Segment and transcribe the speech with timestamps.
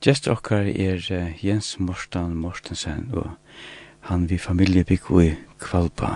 [0.00, 0.96] Gjest okkar er
[1.44, 3.36] Jens Morstan Mortensen og
[4.08, 6.14] han vi familjebygg i Kvalpa.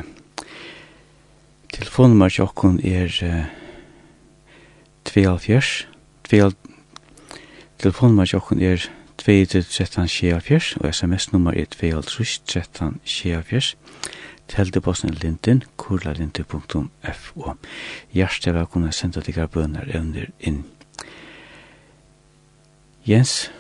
[1.69, 3.45] Telefonnummer til okkon er uh,
[5.05, 5.85] 2,5
[7.79, 8.89] Telefonnummer til okkon er
[9.21, 13.75] 2,13,7 og sms-nummer er 2,13,7
[14.49, 17.53] Teldeposten er lintin, kurlalintin.fo
[18.13, 20.65] Hjertet velkomna senda til bønner under inn.
[23.05, 23.51] Jens,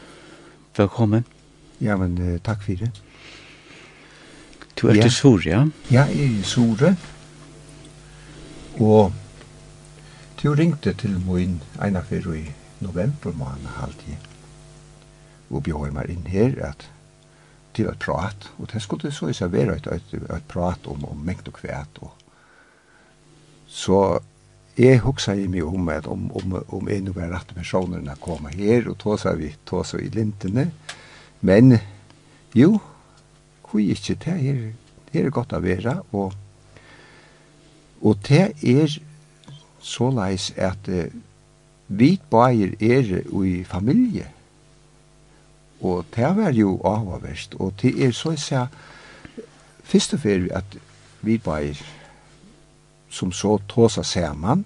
[0.79, 1.25] velkommen.
[1.79, 2.91] Ja, men uh, takk for det.
[4.81, 5.03] Du er ja.
[5.03, 5.65] til Sur, ja?
[5.91, 6.97] Ja, jeg er Sure.
[8.81, 9.13] Og
[10.43, 12.51] du ringte til min ene for i
[12.81, 14.17] november måned halvtid.
[15.51, 16.91] Og bjør meg inn her at
[17.75, 21.17] til et prat, og det skulle så især være et, et, et prat om, om
[21.17, 21.99] mengt og kvæt.
[22.01, 22.13] Og
[23.67, 24.19] så
[24.79, 28.09] jeg husker i meg om at om, om, om en nå rett personen
[28.55, 30.71] her, og tåsa vi tåsa i lintene.
[31.41, 31.79] Men
[32.55, 32.81] jo,
[33.71, 34.63] hvor ikke det her,
[35.13, 36.35] det er godt å være, og,
[38.03, 38.99] og det er
[39.85, 41.07] så leis at uh,
[41.89, 44.27] vi bare er i familie.
[45.85, 48.67] Og det var jo avhverst, og det er så jeg sier,
[49.85, 50.79] først og fremst at
[51.23, 51.77] vi bare
[53.15, 54.65] som så tåsa saman,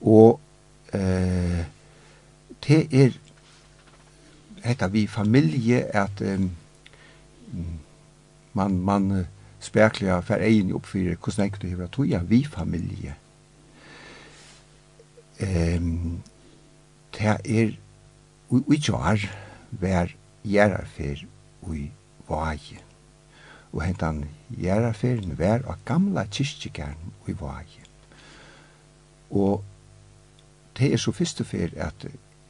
[0.00, 0.40] og
[0.94, 1.64] eh,
[2.66, 3.16] det er
[4.64, 6.50] hetta vi familie at um,
[8.52, 9.26] man, man
[9.60, 13.14] spekler for egen oppfyrir hvordan enk du hever toja vi familie.
[15.40, 16.22] Um,
[17.18, 17.76] det er
[18.50, 19.28] ui tjar
[19.70, 20.12] vær
[20.46, 21.26] gjerarfer
[21.68, 21.90] ui
[22.28, 22.85] vage
[23.76, 24.22] og hentan
[24.56, 27.82] jæraferien vær av gamla kyrkjegæren i Vage.
[29.30, 29.64] Og
[30.78, 32.06] det er så første fyr at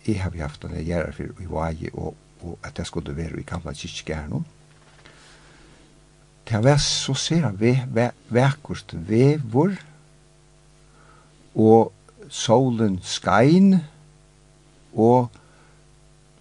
[0.07, 3.75] jeg har haft en jærafer i Vage og, og at jeg skulle være i gamla
[3.75, 4.47] kyrkjegæren.
[6.47, 9.75] Det var så ser ve, ve, vekkust vevor
[11.55, 11.93] og
[12.29, 13.81] solen skein
[14.95, 15.31] og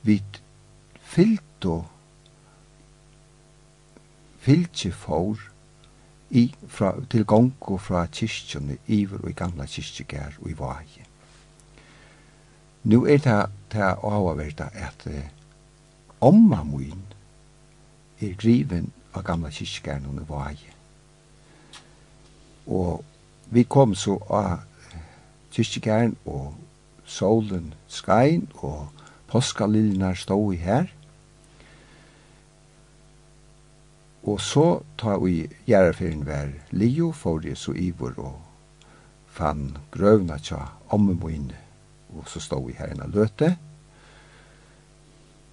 [0.06, 0.22] vi
[1.02, 1.86] fyllt og
[4.46, 5.42] fylgje fór
[6.30, 11.06] i, fra, til gongu fra kyrkjene iver og i gamla kyrkjegær og i vage.
[12.84, 13.40] Nu er det
[13.74, 15.26] det avverda at eh,
[16.22, 17.02] omma min
[18.22, 20.72] er griven av gamla kyrkjegæren og i vage.
[22.68, 23.06] Og
[23.50, 24.60] vi kom så av
[25.54, 26.54] kyrkjegæren og
[27.06, 28.88] solen skein og
[29.28, 30.90] påskalilnar stå i her
[34.26, 38.42] Og så ta vi gjerraferien vær Lio for det så ivor og
[39.30, 41.52] fann grøvna tja omme moin
[42.16, 43.56] og så stå vi her enn løte.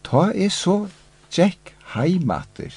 [0.06, 0.86] Ta er så
[1.30, 2.72] tjekk heimater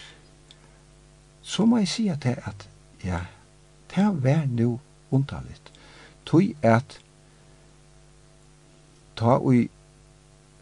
[1.45, 2.67] så må jeg si at, at
[3.03, 3.19] ja,
[3.95, 4.79] det vær nu
[5.11, 5.71] undalit.
[6.25, 6.97] Tui at
[9.15, 9.67] ta ui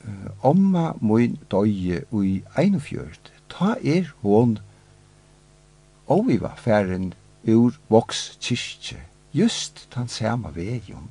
[0.04, 4.58] uh, omma moin døye ui einofjørt, ta er hon
[6.08, 7.14] og vi var færen
[7.48, 8.98] ur voks kyrkje,
[9.34, 11.10] just den samme veien.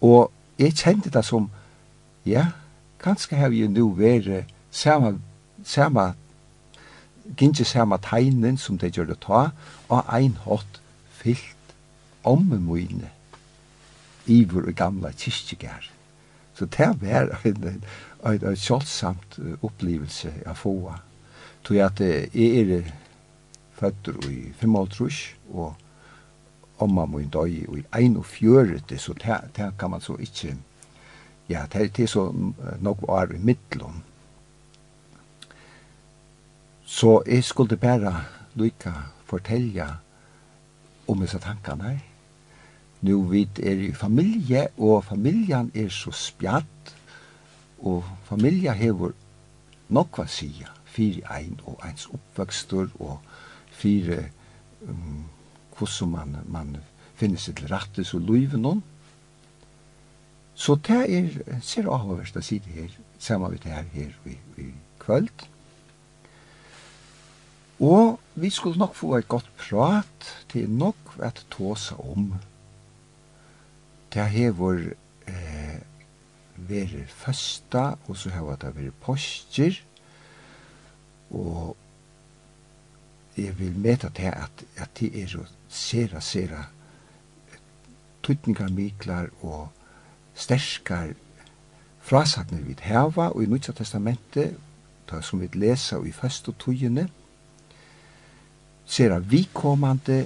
[0.00, 1.50] Og jeg kjente det som,
[2.26, 2.46] ja,
[3.00, 5.18] kanskje har vi nu vært samme,
[5.64, 6.12] samme,
[7.36, 9.50] gynne samme tegnen som det gjør det ta,
[9.88, 10.80] og ein hatt
[11.20, 11.74] fyllt
[12.24, 13.10] omme mine
[14.26, 15.90] iver og gamla kyrkjegær.
[16.54, 17.84] Så det var en, en,
[18.24, 20.92] en, en kjolsamt opplevelse jeg få.
[21.64, 22.00] Tror jeg at
[22.34, 22.90] jeg er
[23.80, 25.20] føtter i 55
[25.54, 25.74] og
[26.80, 29.14] omma min dag i 41, så
[29.56, 30.56] det kan man så ikke,
[31.48, 32.30] ja, det er så
[32.80, 34.04] nok var i middelen.
[36.84, 38.92] Så jeg skulle bare lykke
[39.24, 39.86] fortelle
[41.08, 41.98] om disse tankene her.
[43.00, 46.96] Nu vid er i familie, og familjan er så spjatt,
[47.78, 49.14] og familja hever
[49.88, 53.20] nokva sia fyrir ein og eins oppvøkstur, og
[53.80, 54.22] fire
[54.86, 55.24] um,
[55.76, 56.76] hvordan man, man
[57.16, 58.82] finner seg til rette så livet noen.
[60.60, 64.36] Så det er, ser av å si det her, sammen med det her, her i,
[64.60, 64.68] i
[65.00, 65.46] kvöld.
[67.80, 72.34] Og vi skulle nok få et godt prat til nok at tåse om.
[74.12, 74.98] Det har vært
[75.30, 75.80] eh,
[76.68, 79.80] vært første, og så har det vært postjer,
[81.30, 81.76] og
[83.36, 86.64] jeg vil meta til at, at det er så sera, sera
[88.22, 89.68] tøytningar og
[90.34, 91.14] sterskar
[92.00, 94.56] frasagner vi heva og i Nutsa Testamentet,
[95.08, 97.08] ta som vi lesa og i første tøyene,
[98.84, 100.24] sera vikommande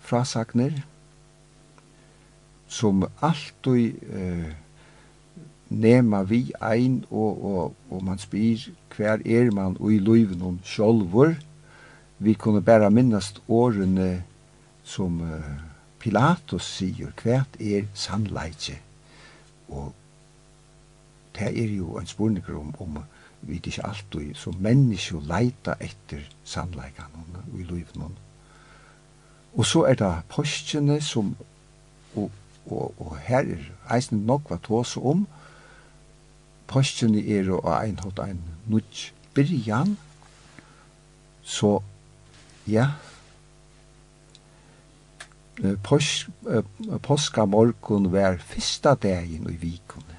[0.00, 0.82] frasagner
[2.68, 4.54] som alltid eh,
[5.68, 10.58] nema vi ein og, og, og man spyr hver er man og i løyven om
[10.64, 11.34] sjolvor,
[12.18, 14.22] vi kunne bare minnast årene
[14.84, 15.50] som uh,
[16.00, 18.78] Pilatus sier, kvært er sannleitje.
[19.68, 19.92] Og
[21.36, 22.98] det er jo en spurning om, om
[23.40, 27.98] vi ikke alltid som mennesker leita etter sannleikene i livet.
[29.56, 31.34] Og så er det postene som,
[32.14, 32.30] og,
[32.66, 35.26] og, og her er eisen nok hva tås om,
[36.66, 39.96] postene er og ein hatt ein nudj byrjan,
[41.42, 41.78] så
[42.66, 42.90] Ja.
[45.62, 45.76] Eh
[47.00, 50.16] påska morgon var fyrsta dagen i vikene.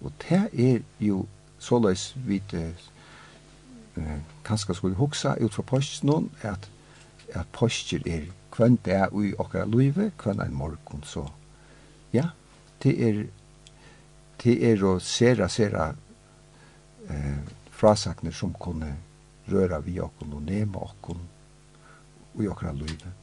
[0.00, 1.26] Og det er jo
[1.58, 6.70] såleis vi eh, kanskje skulle huksa ut fra påsken at,
[7.34, 11.02] at påsker er kvann det er i okra luive, kvann en morgon.
[11.04, 11.26] Så
[12.12, 12.30] ja,
[12.82, 13.26] det er
[14.44, 15.88] det er å sera, sera
[17.10, 17.38] eh,
[17.74, 18.94] frasakner som kunne
[19.50, 21.26] røra vi okkon og nema okkon
[22.42, 23.14] i okra livet.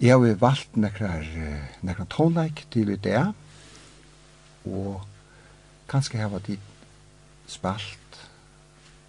[0.00, 1.24] Jeg har valgt nekrar,
[1.80, 3.22] nekra tonleik til i det,
[4.68, 5.06] og
[5.88, 6.60] kanskje hava dit
[7.48, 8.20] spalt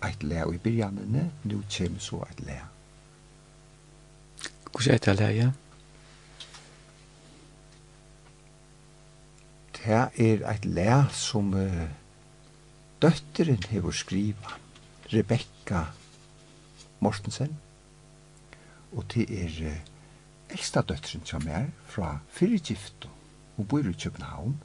[0.06, 2.58] eit le i byrjanene, nu kjem så eit le.
[4.72, 5.50] Hvordan er det le, ja?
[9.78, 11.88] Det er eit le som uh,
[13.02, 14.58] døtteren hever skriva,
[15.12, 15.86] Rebekka
[17.00, 17.58] Mortensen.
[18.92, 19.82] Og det er eh,
[20.50, 23.10] eldsta døtteren som er fra Fyrirgifto.
[23.58, 24.58] Hun bor i København.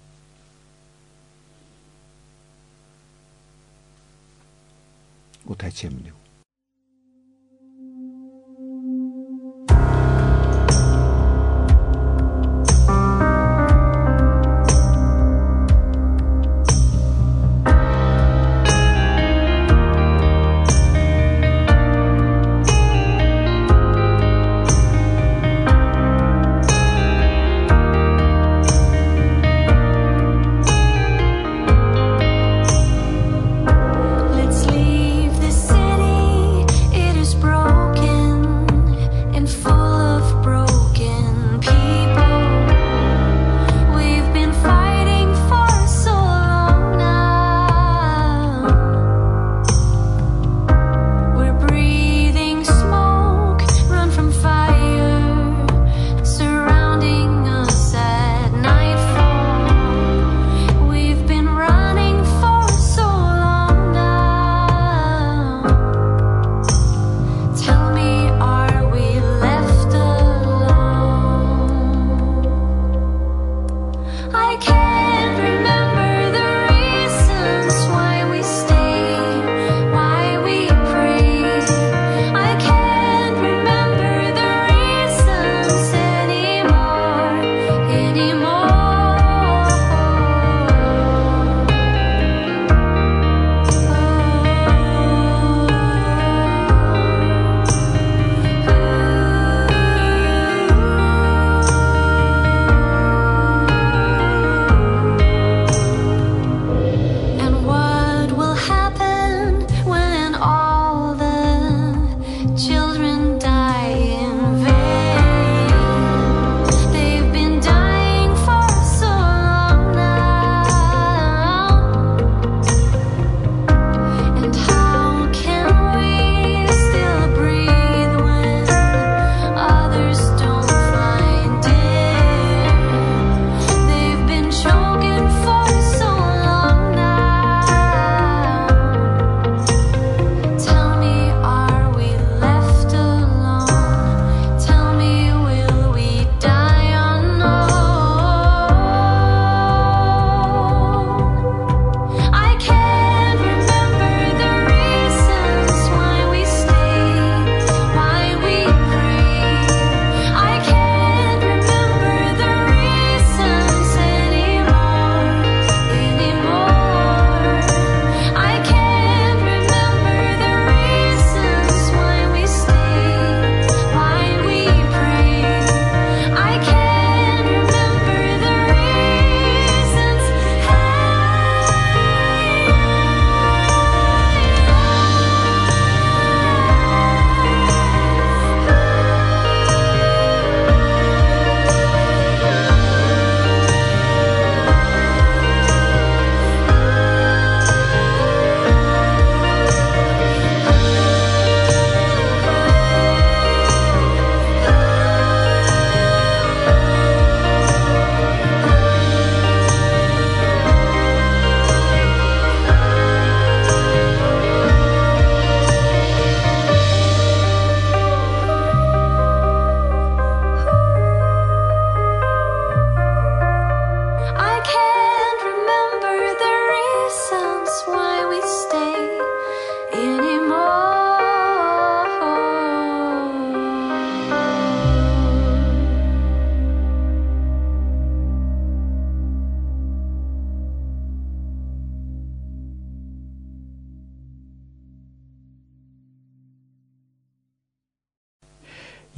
[5.44, 6.21] Og det kommer nå.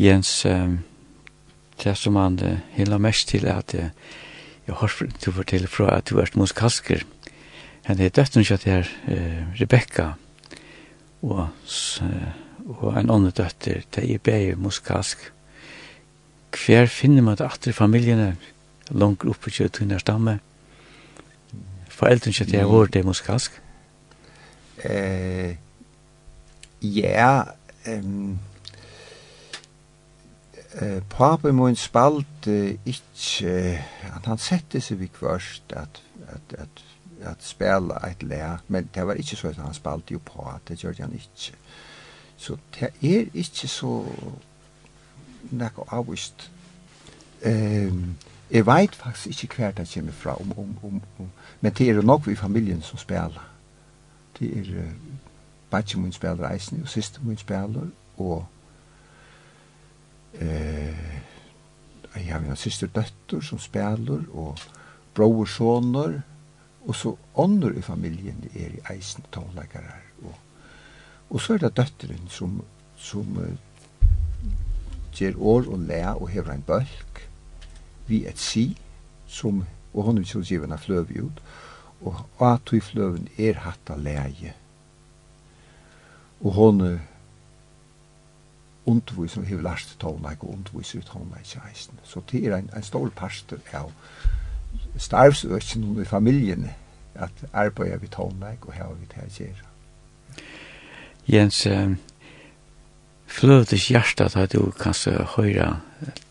[0.04, 0.78] Jens, um,
[1.80, 4.92] det som han uh, hela mest til er at jeg har
[5.24, 7.04] du fortelle fra at du er musikalsker.
[7.84, 8.66] Han er døtten døtteren kjøtt
[9.08, 10.12] uh, Rebecca,
[11.22, 11.48] og,
[12.02, 12.30] uh,
[12.66, 15.30] og en annen døtter, det er bare musikalsk.
[16.54, 18.36] Hver finner man det atter i familiene,
[18.90, 20.38] langt oppe til tunne stamme.
[21.88, 23.60] Foreldren kjøtt her, hvor det er musikalsk?
[24.84, 25.56] Eh,
[26.82, 27.44] ja,
[27.88, 28.38] um
[30.80, 33.78] eh, papi mun spalt eh, ikkje,
[34.16, 36.84] at han sette seg vi kvørst at, at, at,
[37.22, 40.78] at spela eit lea, men det var ikkje så at han spalt jo på, det
[40.78, 41.54] gjorde han ikkje.
[42.36, 43.92] Så det er ikkje så
[45.50, 46.50] nekko avvist.
[47.46, 48.16] Um,
[48.50, 51.30] jeg veit faktisk ikkje hver det kommer fra, om, om, om, om.
[51.60, 53.44] men det er nok vi familien som spela.
[54.38, 54.90] Det er uh,
[55.70, 58.46] batje mun spela reisende, og siste mun spela, og
[60.40, 61.14] eh,
[62.14, 64.58] jeg har en syster døtter som spiller, og
[65.14, 66.20] bror soner,
[66.84, 70.00] og så ånder i familien er i eisen tonleikere.
[70.22, 70.34] Og,
[71.30, 72.58] og så er det døtteren som,
[72.96, 73.54] som uh,
[75.14, 77.22] gjør år og læ og hever en bølg,
[78.06, 78.66] vi et si,
[79.26, 81.40] som, og hun så ikke en fløv ut,
[82.04, 84.52] og at i fløven er hatt av leie.
[86.44, 86.82] Og hun
[88.86, 92.00] undervis som hever lært tonleik og undervis i tonleik eisen.
[92.04, 93.92] Så det er en, en stor parster av
[94.98, 96.68] starvsøkken i familien
[97.14, 99.70] at arbeider vi tonleik og hever vi til å gjøre.
[101.30, 101.96] Jens, um,
[103.26, 105.78] fløtes hjertet at du kanskje høyre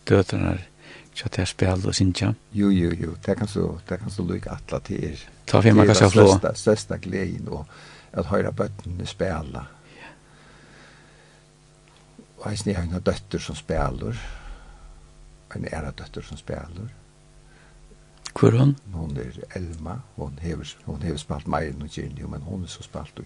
[0.08, 0.58] dødene
[1.14, 2.32] Så det er spil og sinja.
[2.52, 3.12] Jo, jo, jo.
[3.26, 5.20] Det kan så, det kan så lykke atla til er.
[5.46, 6.24] Ta fyrir man kan så flå.
[6.26, 7.66] Det er den største gleden og
[8.12, 9.70] at høyre bøttene spiller.
[12.44, 14.18] Og eisen jeg har en døtter som spiller.
[15.56, 16.90] En æra døtter som spiller.
[18.34, 18.76] Hvor er hun?
[18.92, 19.94] Hun er Elma.
[20.16, 23.24] Hun hever, hun hever spalt meg i Nigeria, men hun er så spalt og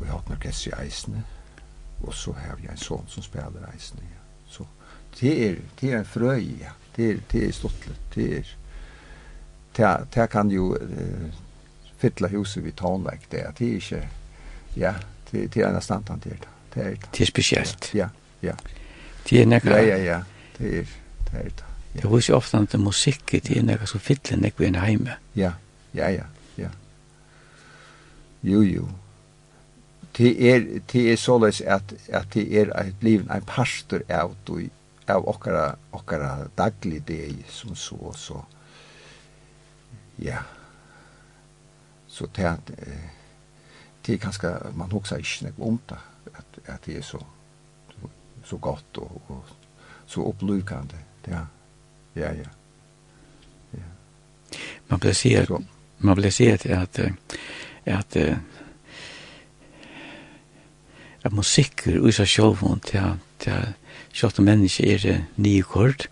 [0.00, 1.24] vi har hatt orkester i eisene.
[2.00, 4.00] Og så har vi en son som spiller eisene.
[4.00, 4.22] Ja.
[4.48, 4.64] Så
[5.20, 6.72] det er, det er en frøy, ja.
[6.96, 7.98] Det er, det er stortlet.
[8.14, 8.54] Det er,
[9.76, 11.42] det, det kan jo uh,
[11.98, 13.44] fytle huset vid tonverk det.
[13.58, 14.08] Det er ikke,
[14.76, 14.94] ja,
[15.32, 17.10] det, det er en stand han til det det er det.
[17.12, 17.90] Det er spesielt.
[17.94, 18.08] Ja,
[18.42, 18.54] ja.
[19.30, 19.70] Det er nekka...
[19.70, 20.20] Ja, ja, ja,
[20.58, 20.96] det er det.
[21.32, 21.64] Er det.
[21.94, 22.00] Ja.
[22.00, 25.16] Jeg husker ofte at musikk, det er nekka så fylle nekka enn heime.
[25.36, 25.52] Ja,
[25.94, 26.26] ja, ja,
[26.58, 26.70] ja.
[28.42, 28.88] Jo, jo.
[30.18, 34.34] Det er, det er såleis at, at det er et liv, en pastor av,
[35.08, 38.42] av okkara, okkara daglig deg, som så, så.
[40.18, 40.42] Ja.
[42.08, 42.56] Så det er,
[44.06, 45.98] det er kanskje, man hoksa ikke nek om det
[46.66, 47.18] at det er så,
[48.44, 49.44] så godt og, og
[50.06, 50.98] så opplykande.
[51.28, 51.44] Ja,
[52.16, 52.48] ja, ja.
[53.72, 53.88] ja.
[54.88, 55.62] Man blir se att,
[55.98, 57.00] man blir se at at
[57.84, 58.16] at
[61.24, 63.48] at musikker og seg sjål til at
[64.12, 66.08] sjål til mennesker er nye kort.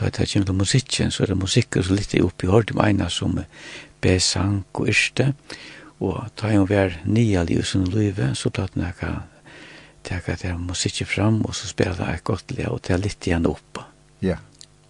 [0.00, 2.74] Da det kommer til musikken, så er det musikker som litt er oppe i hord,
[2.74, 3.38] med ene som
[4.00, 5.34] besank og yrste.
[6.00, 9.12] Og da er hun var nye i som løyve, så tatt hun ikke
[10.04, 13.48] teka må sitte fram og så spela det eit godt lea og ta litt igjen
[13.48, 13.86] oppa.
[14.24, 14.38] Ja.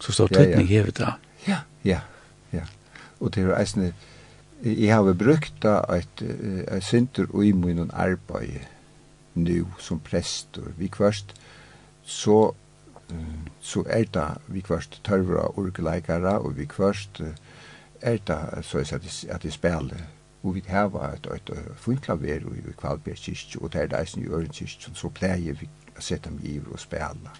[0.02, 0.72] Så står tøytning ja, ja.
[0.72, 1.12] hevet da.
[1.46, 2.00] Ja, ja,
[2.52, 2.66] ja.
[3.20, 3.92] Og det er eisne,
[4.64, 8.60] jeg har brukt da et, et synder og imun og arbeid
[9.34, 10.70] nu som prestor.
[10.78, 11.34] Vi kvørst,
[12.04, 12.52] så
[13.60, 17.20] så er det vi kvørst tørvra orgeleikere og vi kvørst
[18.00, 18.78] er det så
[19.28, 20.00] at jeg spiller
[20.44, 24.22] og vi hava et, et, et fint klaver i Kvalberg kyrkje, og det er reisen
[24.22, 27.32] i Øren kyrkje, så pleier vi å sette dem i og spela.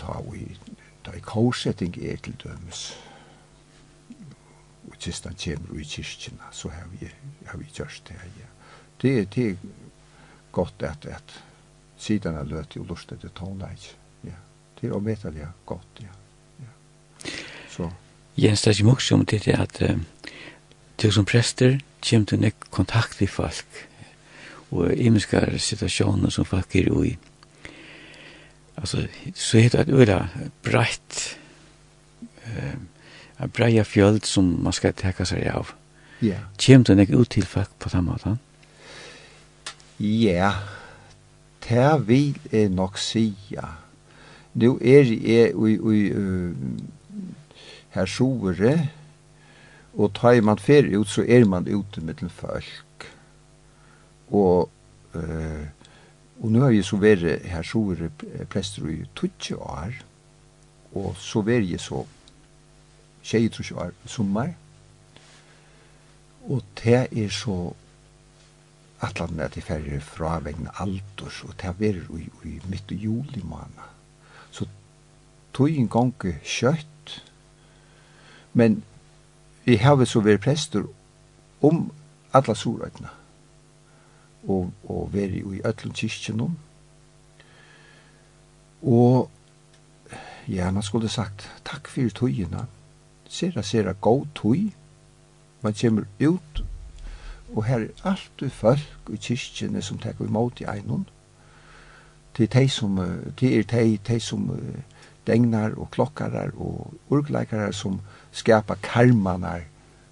[0.00, 0.46] Ta vi
[1.04, 2.86] ta i korsetting er til dømes,
[4.88, 7.10] og kistan kommer i kyrkjena, så har vi,
[7.46, 8.52] har vi gjørst det her, ja.
[9.02, 9.56] Det, det er
[10.52, 11.36] godt at, at
[12.00, 13.92] sidan er løt og lust etter tonleik,
[14.24, 14.40] ja.
[14.80, 16.16] Det er omvettelig godt, ja.
[16.64, 17.30] ja.
[17.70, 17.92] Så.
[18.36, 20.00] Jens, det er ikke mye om det at uh,
[20.96, 23.86] Til som prester kjem til nek kontakt i folk
[24.70, 27.16] og imenskar situasjoner som folk er ui.
[28.76, 30.26] Altså, så heter det øyla
[30.62, 31.38] breit
[32.44, 32.74] eh,
[33.40, 35.72] uh, breia fjöld som man skal teka seg av.
[36.20, 36.26] Ja.
[36.26, 36.42] Yeah.
[36.58, 38.38] Kjem til nek ut til folk på den måten?
[40.00, 40.52] Ja,
[41.68, 43.68] det vil jeg nok sija.
[44.54, 46.52] Nå er jeg ui, ui, uh,
[47.90, 48.88] her sjore,
[49.96, 53.08] og tar man fer ut så er man ute med til folk
[54.28, 54.68] og
[55.14, 55.64] uh,
[56.36, 59.96] og nu har jeg så vært her så er prester i 20 år
[60.92, 62.04] og så vært jeg så
[63.24, 64.52] 23 år sommer
[66.46, 67.56] og det er så
[69.02, 73.42] atlan at jeg færre fra vegna alders og det er i, i midt i juli
[73.44, 73.88] måned
[74.50, 74.68] så
[75.54, 76.12] tog en gang
[76.44, 77.16] kjøtt
[78.52, 78.82] men
[79.66, 80.86] vi har så vært prester
[81.66, 81.88] om
[82.32, 83.10] alla sorøytene
[84.46, 86.54] og, og vært i øtlen kyrkjen om.
[88.86, 89.30] Og
[90.48, 92.66] ja, man skulle sagt takk for tøyene.
[93.28, 94.70] Sera, sera god tøy.
[95.62, 96.62] Man kommer ut
[97.54, 101.08] og her er alt du folk i kyrkjene som tar imot i einon.
[102.36, 102.98] Det er de som,
[103.40, 104.58] det er de, de som uh,
[105.26, 108.00] degnar og klokkarar og urgleikarar som
[108.32, 109.66] skapa karmanar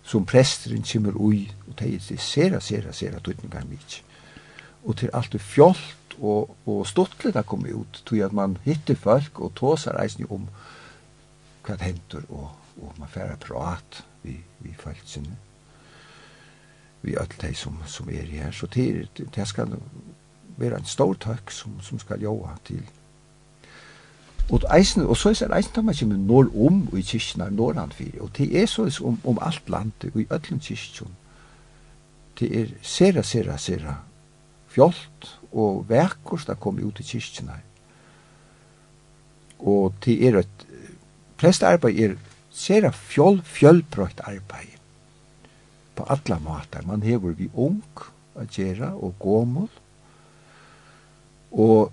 [0.05, 4.03] som presteren kommer ui og det er sera, sera, sera tøytningar mykje.
[4.85, 8.97] Og til alt er fjolt og, og stortlet har kommet ut, tog at man hittir
[9.01, 10.49] folk og tåsar eisen om
[11.65, 15.39] hva det henter og, og man færa prat vi, vi folk sinne
[17.05, 18.51] vi öll de som, som er her.
[18.51, 19.75] Så til det skal
[20.57, 22.81] være en stor takk som, som skal joa til
[24.51, 28.23] Og eisen, og så er eisen tar man kommer nord om i kyrkjene, norr fyrir,
[28.23, 31.15] og det er så om, om alt landet, og i öllum kyrkjene.
[32.39, 33.95] Det er sera, sera, sera
[34.69, 37.57] fjolt og vekkurs da kom ut i kyrkjene.
[39.59, 40.67] Og det er et
[41.39, 42.17] prestarbeid er
[42.55, 44.75] sera fjoll, fjollbrøkt arbeid
[45.95, 46.83] på alla måter.
[46.87, 47.83] Man hever vi ung,
[48.35, 49.69] a gjera og gomul
[51.55, 51.93] og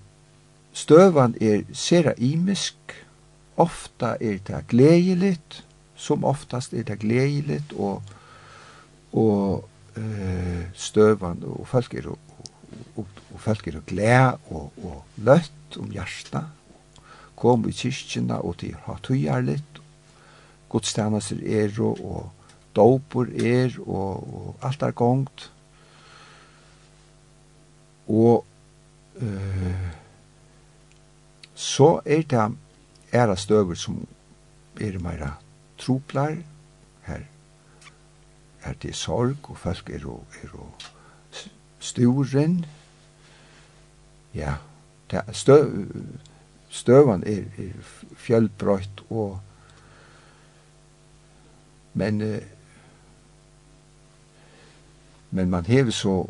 [0.73, 2.75] Støvan er sera imisk,
[3.57, 8.03] ofta er det gledeligt, som oftast er det gledeligt, og,
[9.13, 12.19] og uh, støvan, og folk er, og,
[12.95, 16.47] og, og folk er glæd og, og løtt om hjärsta,
[17.35, 19.81] kom i kyrkjena og til ha tøyarligt,
[20.71, 22.29] godstjenester er og, og
[22.75, 25.51] dopor er og, og alt er gongt,
[28.07, 28.45] og
[29.19, 30.00] uh,
[31.61, 32.57] så er det
[33.13, 34.07] æra støver som
[34.81, 35.35] er meira
[35.77, 36.37] troplar
[37.05, 37.21] her.
[38.63, 40.71] Er det sorg og folk er og, er og
[41.79, 42.65] sturen
[44.33, 44.55] ja
[45.11, 45.85] det støv
[46.69, 47.71] støvan er, er
[48.15, 49.39] fjølbrøtt og
[51.93, 52.41] men
[55.31, 56.25] men man hever så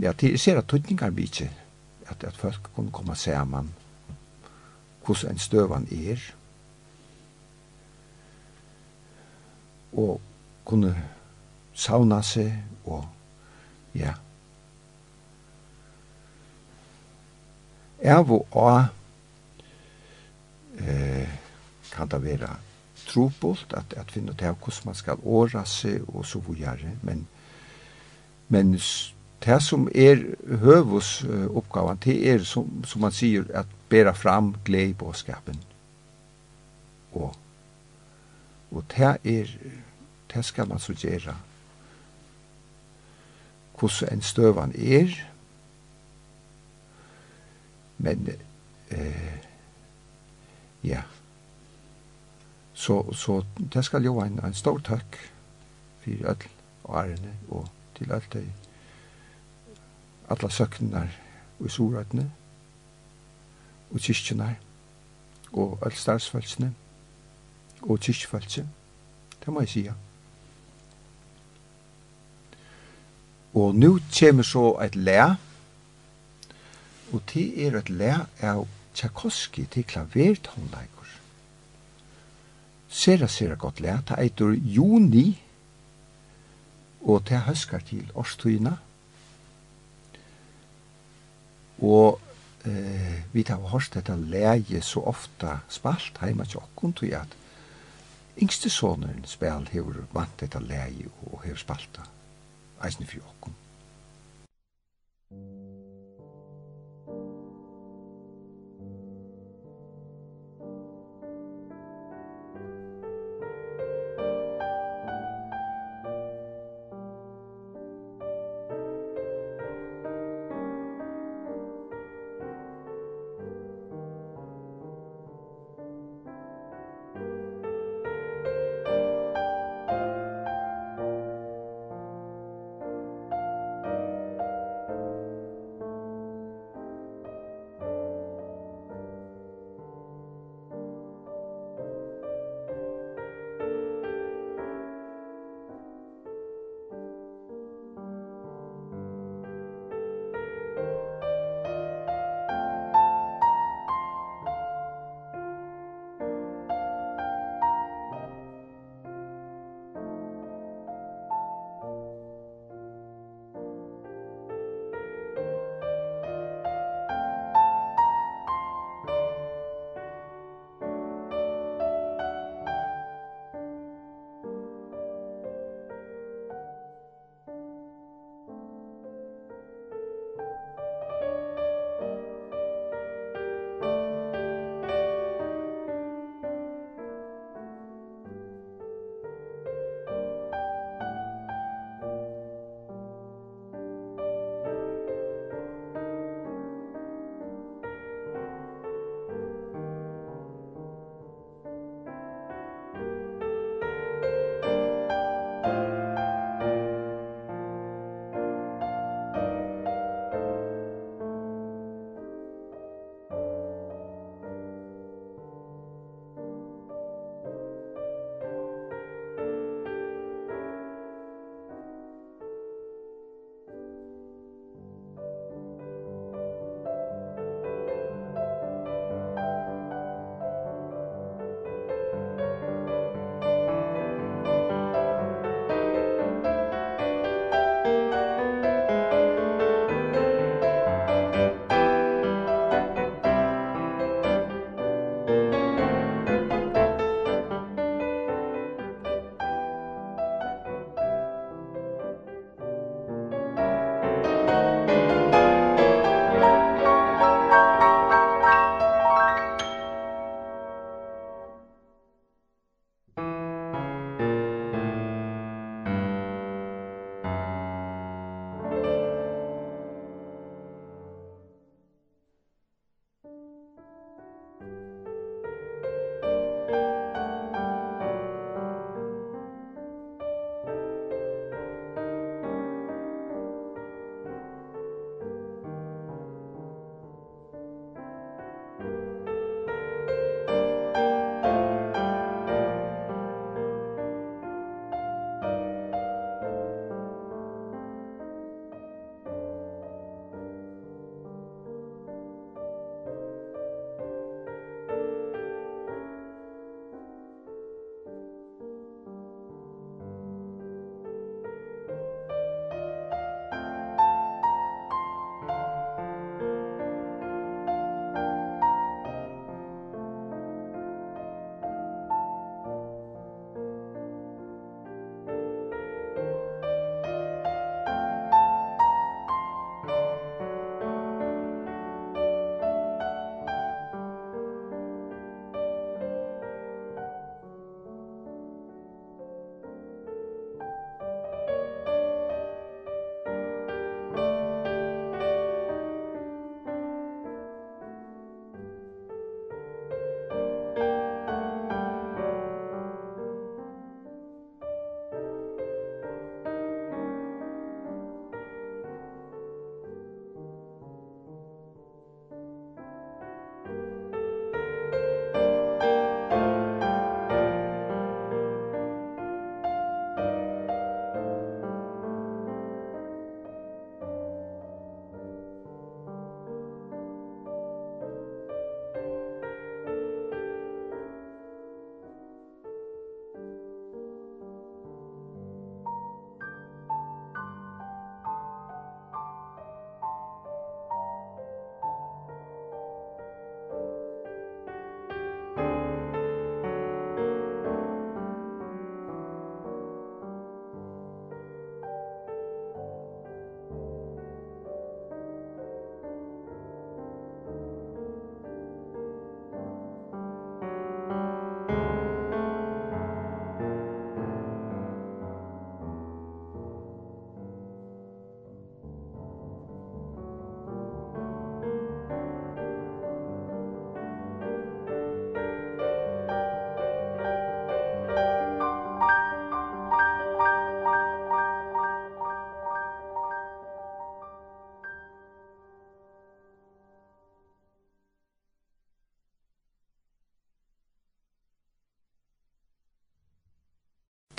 [0.00, 1.50] ja, til, er ser at tøtningar mykje
[2.06, 3.74] at, at folk kunne komme saman
[5.04, 6.20] hvordan en støvan er,
[9.92, 10.20] og
[10.64, 10.94] kunne
[11.74, 12.52] sauna seg
[12.84, 13.04] og
[13.94, 14.14] ja.
[18.04, 18.80] Av og av
[20.82, 21.28] eh,
[21.94, 22.50] kan det være
[23.06, 27.26] trobult at, at finna ut av hvordan man skal åra seg og så vågjere, men,
[28.48, 28.74] men
[29.44, 30.24] det som er
[30.60, 35.60] høvus oppgaven, det er som, som man sier at bera fram glede på skapen.
[37.12, 37.36] Og,
[38.70, 39.56] og det er,
[40.34, 41.36] det skal man så gjøre.
[43.78, 45.14] Hvordan en støvan er,
[47.98, 48.28] men
[48.90, 49.38] eh,
[50.84, 51.02] ja,
[52.72, 55.18] så, så det skal jo en, en stor takk
[56.02, 56.50] for alle
[56.84, 58.48] årene og til alt det,
[60.30, 61.20] alla söknar
[61.60, 62.30] og i sorøtene
[63.90, 64.56] og kyrkjene
[65.52, 66.74] og alle starsfølsene
[67.82, 68.66] og kyrkjefølse.
[69.44, 69.94] Det må jeg sige.
[73.54, 75.34] Og nu kommer så et lær,
[77.12, 81.06] og det er et lær av Tchaikovsky til klavertonleikur.
[82.88, 85.42] Sera, sera godt lær, det eitur juni,
[87.02, 88.76] og det høskar til årstøyna.
[91.82, 92.20] Og
[92.66, 97.36] eh, vi har hørt dette leie så ofta spalt heima til okkun til at
[98.40, 102.08] yngste sonen spil hever vant dette leie og hever spalta
[102.84, 103.60] eisne for okkun.
[105.30, 105.63] Thank you.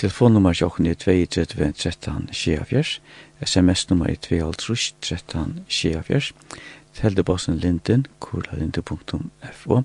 [0.06, 3.00] Telefonnummer tjokken er 32 13 24,
[3.42, 6.28] sms-nummer er 52 13 24,
[6.94, 9.80] teldebossen linden, kurlalinde.fo,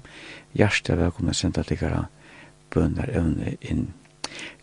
[0.52, 2.02] hjertet velkommen senda liggara
[2.68, 3.86] bønner evne inn.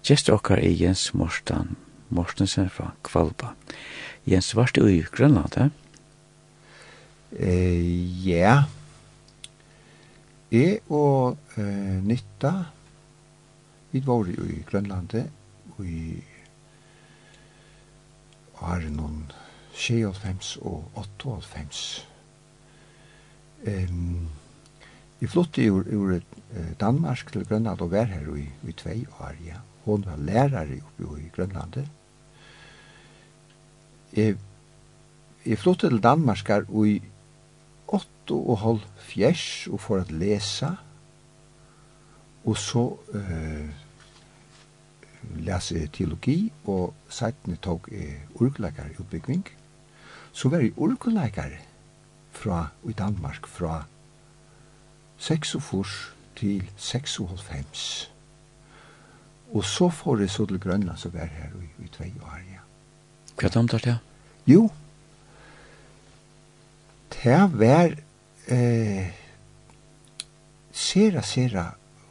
[0.05, 1.73] Gjester okkar er Jens Morstan
[2.13, 3.55] Morstensen fra Kvalba.
[4.29, 5.71] Jens, var du i Grønland, he?
[7.33, 8.59] Eh, ja.
[10.53, 12.53] Jeg og eh, Nytta,
[13.89, 15.33] vi var jo i Grønlandet
[15.83, 16.23] i
[18.61, 19.23] åren om
[19.77, 22.07] 95 og 98.
[23.67, 24.29] Um,
[25.21, 26.19] I flyttet ur, ur
[26.79, 29.61] Danmark til Grønland og var her i, i tvei år, ja.
[29.85, 31.87] Hun var lærere oppe i Grønlandet.
[34.13, 34.35] Jeg,
[35.45, 37.01] jeg flyttet til Danmark her i
[37.87, 40.71] 8 og halv fjers og for at lese.
[42.45, 42.97] Og så...
[43.13, 43.86] Uh,
[45.43, 48.89] lese teologi, og seitene tok jeg urgleikar
[50.33, 51.51] Så var jeg urgleikar
[52.31, 53.85] fra, i Danmark fra
[55.17, 55.83] 46
[56.35, 58.11] til 96.
[59.53, 62.61] Og så får jeg så til Grønland, så var her i, i tvei år, ja.
[63.37, 63.97] Hva er det ja?
[64.47, 64.69] Jo,
[67.13, 67.95] det var
[68.47, 69.09] eh,
[70.71, 71.65] sera, sera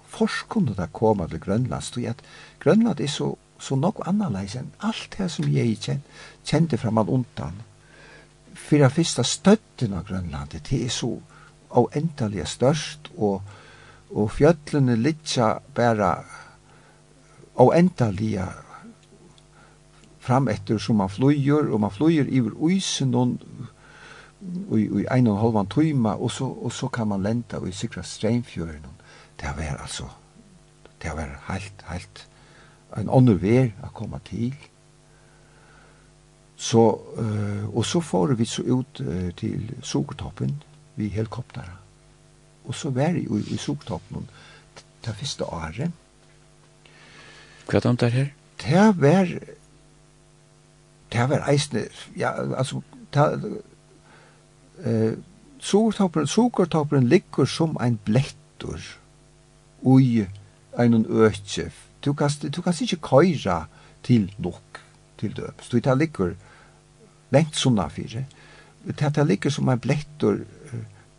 [0.07, 2.23] forskunde da koma til Grønland, stod at
[2.67, 3.31] Grønland er så,
[3.63, 6.07] så nok annerledes enn alt det som jeg kjent,
[6.43, 7.61] kjente fra man undan.
[8.57, 11.13] For det første støtten av Grønland, det er så
[11.71, 13.43] avendelig størst, og,
[14.11, 16.11] og fjøtlene litja bare
[17.55, 18.43] avendelig
[20.27, 23.39] fram etter som man flyger, og man flyger över isen og
[24.75, 27.73] i, i en og halvan tøyma, og så, og så kan man lenta og i
[27.73, 28.85] sikra streimfjøren.
[29.41, 30.09] Det var altså,
[31.03, 32.27] det var helt, helt,
[32.97, 34.55] en ånder ver å komme til.
[36.57, 36.83] Så,
[37.19, 40.55] uh, og så får vi så ut uh, til Sogertoppen
[40.97, 41.77] vi helikoptera.
[42.65, 44.29] Og så var jeg i, i Sogertoppen
[45.05, 45.93] det første året.
[47.67, 48.33] Hva er det her?
[48.63, 49.31] Det var
[51.13, 51.87] det var eisne
[52.17, 52.81] ja, altså
[53.15, 53.61] det,
[54.87, 55.13] uh,
[55.61, 58.81] Sogertoppen Sogertoppen ligger som ein blettor
[59.83, 60.27] ui
[60.79, 61.71] en økje
[62.07, 63.65] Du kan, du kan ikke køyra
[64.07, 64.81] til nok,
[65.19, 65.63] til døp.
[65.63, 66.35] Så det ligger
[67.35, 68.25] lengt sunna fire.
[68.87, 70.39] Det tar ligger som en blettor,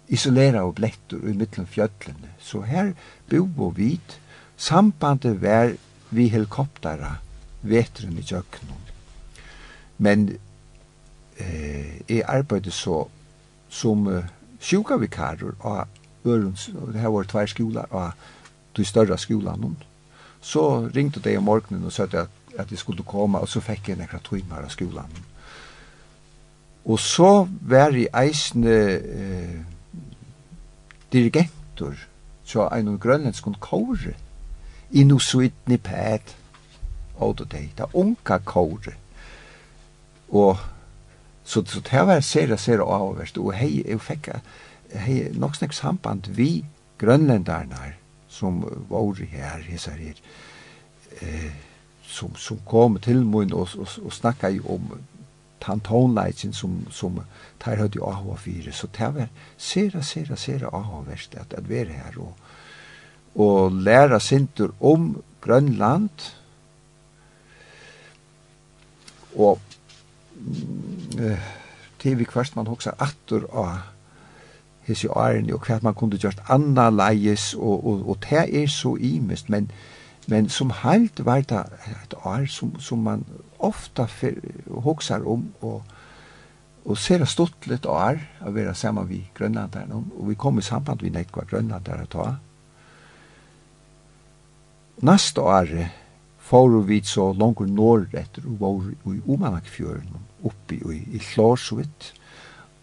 [0.08, 2.32] isolera og blettor i mittlen fjøtlene.
[2.40, 2.94] Så her
[3.30, 4.20] bo og vit,
[4.58, 5.74] sambandet var
[6.12, 7.18] vi helikoptera
[7.62, 8.88] vetren i kjøkkenen.
[9.98, 10.30] Men
[11.38, 13.08] eh, jeg arbeidde så
[13.70, 14.24] som eh,
[14.62, 15.88] sjukavikarer og
[16.26, 18.12] Ørunds, det her var tvær skoler og
[18.78, 19.76] de større skolene.
[20.48, 20.64] Så
[20.96, 24.00] ringte de om morgenen og sa at, at de skulle komme, og så fikk jeg
[24.00, 25.12] nekra timer av skolan.
[26.88, 29.58] Og så var jeg eisende eh,
[31.12, 31.98] dirigentor,
[32.48, 34.16] så en av grønlandskon kåre,
[34.96, 36.32] inu suitni pæt,
[37.20, 38.96] og det er unka kåre.
[40.30, 40.56] Og
[41.44, 44.32] så, så det var sere, sere avverst, og hei, jeg fikk
[44.96, 46.64] hei, nok snakk samband vi
[47.04, 47.98] grønlendarnar,
[48.38, 50.22] som var her, hesar her,
[51.22, 51.52] eh,
[52.08, 54.94] som, som kom til mun og, og, og snakka om
[55.62, 57.22] tan tonleikin som, som
[57.60, 61.98] tar høyt i AHA 4, så det var sera, sera, sera AHA-verst at, at være
[61.98, 62.34] her og,
[63.36, 66.10] og læra sintur om Grønland.
[69.38, 69.60] Og
[71.20, 71.50] eh,
[72.00, 73.97] til vi kvart man hoksa atur av
[74.88, 78.96] hese årene, og hva man kunne gjort anna leies, og, og, og det er så
[78.96, 79.70] imest, men,
[80.28, 83.26] men som heilt var det et år som, som man
[83.60, 84.08] ofta
[84.86, 85.84] hoksar om, og,
[86.88, 90.66] og ser det stått litt år, å være sammen med grønlanderen, og vi kom i
[90.66, 92.28] samband vi nekva grønlanderen ta.
[95.08, 95.74] Neste år
[96.48, 100.16] får vi så langt nordretter, og var i Omanakfjøren,
[100.48, 101.60] oppi i, i og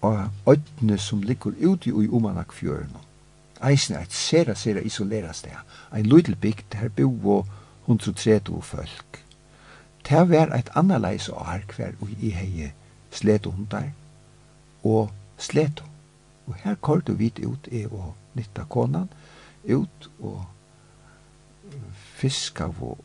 [0.05, 2.97] og øytene som ligger ute i Omanakfjøren.
[3.71, 5.57] Eisen er et sera, sera isolera sted.
[5.95, 7.45] Ein lydel bygd, her bo
[7.87, 9.25] 130 folk.
[10.09, 12.73] Det var et annerleis år hver og i hei
[13.11, 13.89] sleto hundar
[14.85, 15.85] og sleto.
[16.47, 19.09] Og her kort vi ut i og nytta konan
[19.65, 20.45] ut og
[22.15, 22.99] fiska og,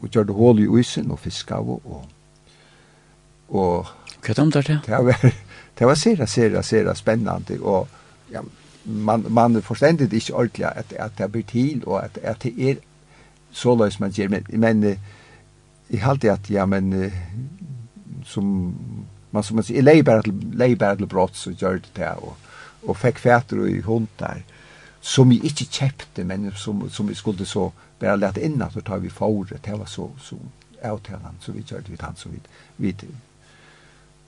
[0.00, 2.04] og gjør det hål i uisen og fiska og
[3.48, 3.86] og
[4.24, 4.80] Hva er det om det?
[4.86, 5.34] Det var
[5.74, 7.88] det var sera, sera, sera spännande och
[8.30, 8.42] ja,
[8.82, 12.60] man, man förstår det inte ordentligt att, att det blir till och att, att det
[12.60, 12.76] är
[13.52, 14.28] så löst man ger.
[14.28, 14.98] Men, men
[15.88, 17.12] jag halte att, ja men,
[18.24, 18.74] som
[19.30, 22.36] man som man säger, lejbär till, lejbär till brott så gör det det och,
[22.86, 24.42] och fick fäter i hundar
[25.00, 28.98] som vi inte köpte men som, som vi skulle så bara lätt innan så tar
[28.98, 29.62] vi fåret.
[29.62, 30.36] Det var så, så
[30.82, 32.38] avtalan så vi körde vi han så vi
[32.76, 32.94] vi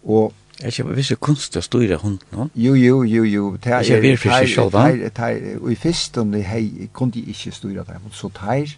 [0.02, 0.32] och
[0.62, 2.48] Er ikke visse kunst å styre hunden nå?
[2.56, 3.48] Jo, jo, jo, jo.
[3.60, 5.28] Det er vi for seg selv, da?
[5.60, 8.06] Og i festen, hei, kunne de ikke styre dem.
[8.16, 8.72] Så teir,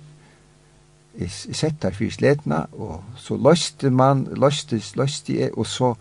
[1.19, 5.95] jeg sett der for sletene, og så løste man, løste, løste jeg, og så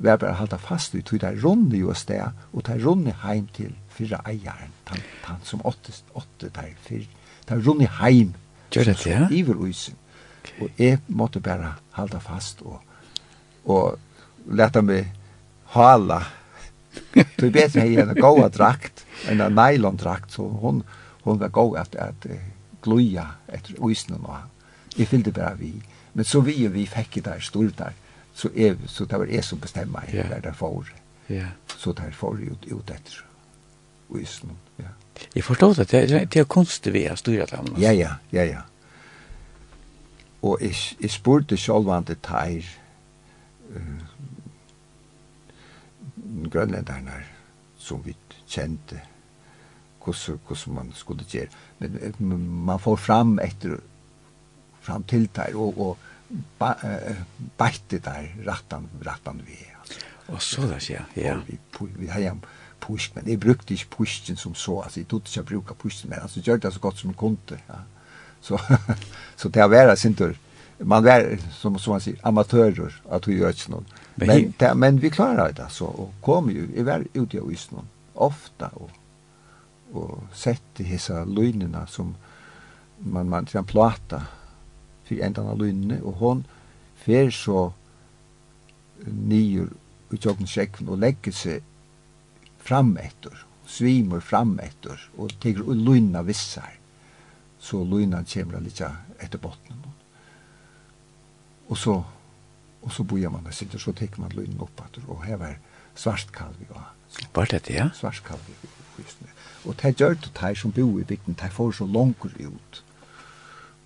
[0.00, 3.48] var jeg bare halda fast ut, og det runde jo sted, og det runde heim
[3.56, 7.04] til fyrre eieren, han, han som åtte, åtte der fyr,
[7.48, 8.34] det runde heim.
[8.72, 9.26] Gjør det, ja?
[9.30, 9.96] Iver uisen.
[10.60, 12.80] Og jeg måtte bare halda fast, og,
[13.64, 13.98] og
[14.46, 15.10] leta meg
[15.74, 16.22] hala.
[17.14, 20.82] Det er bedre i en goa drakt, enn en nylon drakt, så hon,
[21.22, 22.26] hon var god at, att
[22.82, 24.36] gloja etter uisne och
[24.96, 25.82] Jeg fyllde bare vi.
[26.12, 27.92] Men så vi og vi fikk det där stort der,
[28.34, 30.28] så, er, så det var jeg som bestemmer yeah.
[30.28, 30.92] der det får.
[31.30, 31.48] Yeah.
[31.76, 33.24] Så där for ut, ut etter
[34.08, 34.56] uisne.
[34.76, 34.90] Ja.
[35.34, 37.74] Jeg forstår det, det, er, det er kunstig vi har styrt dem.
[37.78, 38.60] Ja, ja, ja, ja.
[40.42, 42.64] Og jeg, jeg spurte själv han det här,
[43.76, 44.02] uh,
[46.50, 47.22] grønlenderne
[47.80, 48.14] som vi
[48.48, 49.00] kjente
[50.00, 51.48] hvordan, hvordan man skulle gjøre.
[52.18, 53.78] Men man får fram etter
[54.80, 55.98] fram til der og, og
[56.58, 57.20] ba, uh,
[57.58, 59.76] beite der rattan, rattan vi er.
[59.80, 60.00] Altså.
[60.28, 61.04] Og så da ja.
[61.16, 61.36] ja.
[61.46, 62.36] Vi, vi har jo
[62.80, 66.10] push, men jeg brukte ikke pushen som så, altså jeg tog ikke å bruke pushen,
[66.10, 67.58] men altså gjør det så godt som jeg kunne.
[67.68, 67.82] Ja.
[68.40, 68.58] Så,
[69.40, 70.32] så det har vært sin tur.
[70.80, 74.74] Man var, som, som man sier, amatører, at vi gjør ikke noe Men, men, det,
[74.74, 77.78] men vi klarar det så och kom ju i väl ut jag i isen
[78.14, 78.90] ofta och
[79.92, 82.14] och sett dessa lönerna som
[82.98, 84.22] man man kan plata
[85.04, 86.44] för ändarna lönne och hon
[86.96, 87.72] fer så
[89.04, 89.68] nior
[90.10, 91.60] ut och checken och lägger sig
[92.58, 96.78] fram efter svimmer fram efter och tar lönna vissar.
[97.58, 99.76] Så lönna kommer lite efter botten
[101.66, 102.04] och så
[102.82, 105.56] Og så bojer man det sitter, så tekker man lønnen opp at og her var
[105.94, 106.82] svart kalv, og.
[107.34, 107.88] Var det det, ja?
[107.94, 108.76] Svart kalv, og.
[109.64, 112.84] Og det gjør det de som bor i bygden, de får så langt ut.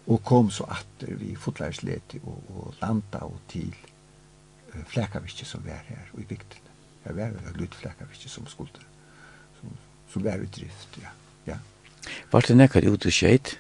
[0.07, 3.75] Og kom så atter vi fotlærslet og, og landa og til
[4.75, 6.61] uh, flekavirke som var her og i bygden.
[7.05, 8.85] Jeg var vel litt flekavirke som skulle,
[9.61, 9.73] som,
[10.13, 11.11] som var i drift, ja.
[11.47, 11.59] ja.
[12.33, 13.59] Var det nekket ute skjeit?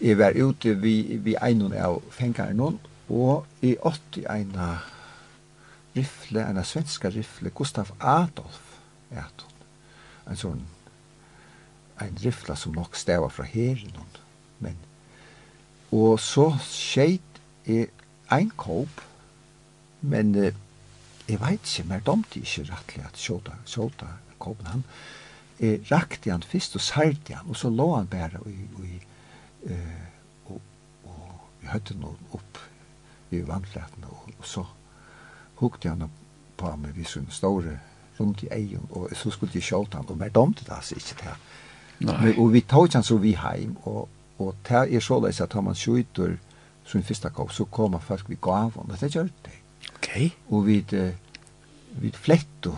[0.00, 2.80] Jeg var ute vi, vi egnet av fengaren noen,
[3.12, 4.68] Og i 80 eina
[5.96, 8.78] rifle, eina svenska rifle, Gustav Adolf
[9.12, 9.50] Adolf.
[10.30, 10.62] En sånn
[12.02, 13.92] en rifle som nok stava fra heren
[14.62, 14.78] men
[15.92, 17.84] og så skjeit i
[18.32, 19.02] ein kåp
[20.12, 20.56] men eh,
[21.28, 24.08] jeg veit ikke mer domte ikke rettelig at sjåta, sjåta
[24.42, 24.86] kåpen han
[25.62, 28.96] Jeg rakte han først og særte han og så lå han bare i, i,
[29.70, 30.06] eh,
[30.50, 30.58] og,
[31.04, 31.20] og,
[31.62, 31.94] og høyte
[32.34, 32.58] opp
[33.38, 34.64] i vannflaten, og og så
[35.54, 36.10] hukte han
[36.58, 37.76] på meg vid sånne store
[38.18, 41.18] rundt i egen, og så skulle jeg kjølte han, og mer domte det altså ikke
[41.22, 41.34] det.
[42.02, 44.08] Men, og vi tar ikke han så vi heim, og,
[44.42, 46.34] og det er så løs at man skjøter
[46.90, 49.58] sin første kopp, så kommer folk vi gav han, og det gjør det.
[49.94, 50.10] Ok.
[50.50, 50.80] Og vi,
[52.02, 52.68] vi flett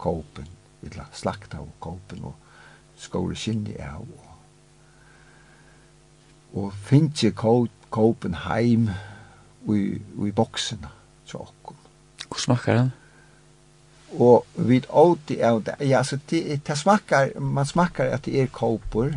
[0.00, 0.48] kåpen,
[0.80, 2.34] vi slakta av kåpen, og
[2.96, 4.32] skåre skinni av, og,
[6.56, 9.15] og finnes kåpen heim, og
[9.74, 10.84] i, i boksen
[11.26, 11.76] til okkur.
[12.28, 12.92] Hvor smakkar den?
[14.18, 18.52] Og vi åti av det, ja, altså, det, det smakkar, man smakkar at det er
[18.52, 19.10] kåpor,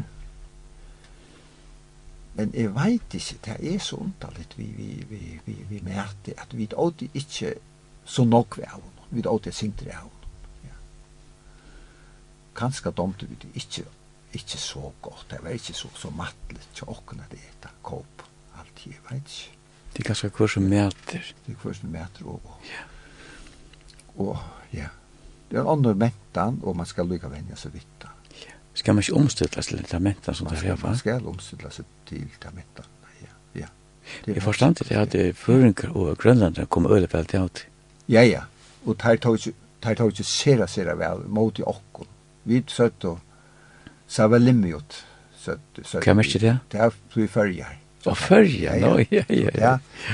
[2.34, 6.58] men jeg veit ikke, det er så underligt vi, vi, vi, vi, vi mærte, at
[6.58, 7.54] vi åti ikke
[8.06, 10.34] så nok vi av henne, vi åti sindri av henne.
[10.66, 10.78] Ja.
[12.56, 13.86] Kanskje domte vi det ikke,
[14.34, 18.26] ikke så godt, det var ikke så, så mattelig til åkken at det er kåp,
[18.60, 19.59] alt jeg veit ikke.
[19.94, 21.26] Det er ganske hver som mæter.
[21.46, 22.56] Det er hver som mæter og...
[22.70, 22.86] Ja.
[24.20, 24.38] Og,
[24.74, 24.88] ja.
[25.50, 28.06] Det er en annen mentan, og man skal lykka venja seg vitt.
[28.44, 28.54] Ja.
[28.78, 30.78] Skal man ikke omstille seg til mentan som det er?
[30.84, 32.92] Man skal omstille seg til den mentan,
[33.24, 33.34] ja.
[33.64, 33.70] ja.
[34.26, 37.66] Det er forstand det at Føringer og Grønlander kom øyne vel til alt.
[38.10, 38.44] Ja, ja.
[38.86, 42.08] Og det tar ikke sera, sera vel mot i okkon.
[42.44, 43.20] Vi søtt og
[44.08, 45.06] sa vel limmiot.
[45.46, 46.58] Hva merker det?
[46.72, 47.78] Det er vi fyrir her.
[48.06, 49.74] Og fyrja, ja, ja, ja, ja.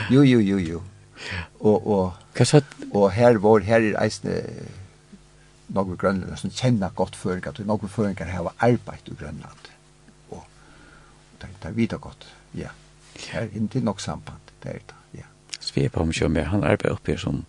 [0.10, 0.82] Jo, jo, jo, jo.
[1.60, 2.14] Og, og,
[2.92, 4.40] og her var, her er eisne
[5.74, 9.70] noen grønlander som kjenner godt føringar, at noen føringar har arbeid i Grønland.
[10.30, 12.28] Og, og det, er vidar godt,
[12.58, 12.74] ja.
[13.16, 15.30] Her er ikke nok samband, det er det, ja.
[15.60, 17.44] Svepa om Kjømme, han arbeider oppe her som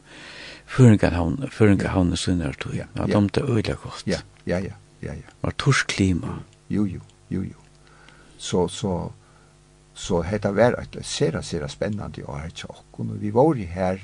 [0.66, 2.74] føringarhavn, føringarhavn og sunnar tog.
[2.76, 3.06] Ja, ja.
[3.06, 4.02] De det øyla godt.
[4.06, 5.36] Ja, ja, ja, ja, ja.
[5.42, 6.40] Var torsk klima.
[6.70, 7.60] Jo, jo, jo, jo.
[8.38, 9.10] Så, så,
[9.96, 14.02] Så hetta var et sera, sera spennande år til okken, og vi var her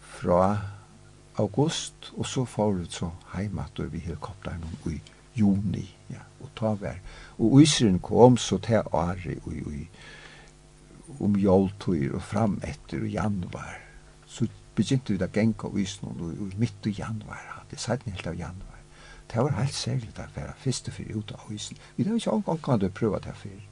[0.00, 0.58] fra
[1.38, 5.00] august, og så forut så heimater vi helikopteren i
[5.36, 6.98] juni, ja, og ta vær.
[7.38, 9.88] Og Ísren kom så til Ari og i
[11.20, 13.76] om joltøyr og fram etter og januar.
[14.26, 18.34] Så begynte vi da genka Ísren og, og midt i januar, hadde sett helt av
[18.34, 18.82] januar.
[19.30, 21.78] Det var helt særlig da, for første fyrir ut av Ísren.
[21.96, 23.62] Vi hadde ikke omgang kan du prøve det fyrir.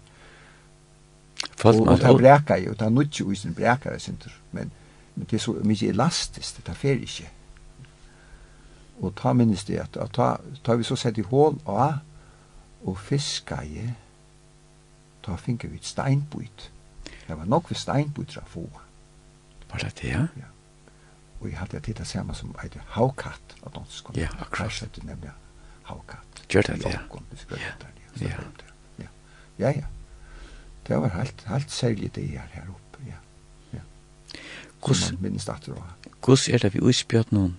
[1.56, 4.32] Fast man tar bräka ju, tar nutch ju isen bräka det synter.
[4.50, 4.70] Men
[5.14, 7.30] men det är så mycket elastiskt det tar fer inte.
[9.00, 11.92] Och ta minst det att ta tar vi så sett i hål och
[12.82, 13.90] och fiska ju.
[15.22, 16.70] Ta finka vid steinbut.
[17.26, 18.68] Det var nog vi steinbut där få.
[19.70, 20.08] Var det det?
[20.08, 20.26] Ja.
[20.34, 20.46] ja.
[21.38, 24.06] Och jag hade tittat samma som heter havkatt av dansk.
[24.12, 24.84] Ja, akkurat.
[24.94, 25.30] Det nämnde
[25.82, 26.42] havkatt.
[26.48, 26.90] Gjør det, ja.
[28.20, 28.28] Ja,
[28.96, 29.06] ja.
[29.56, 29.86] Ja, ja
[30.88, 33.16] det var helt, helt særlig det her her oppe, ja.
[33.72, 33.80] ja.
[34.78, 36.10] Hvordan man minnes det da?
[36.24, 37.56] Hvordan er det vi uispjøt noen?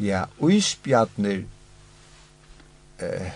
[0.00, 1.42] Ja, uispjøtner,
[2.98, 3.32] eh,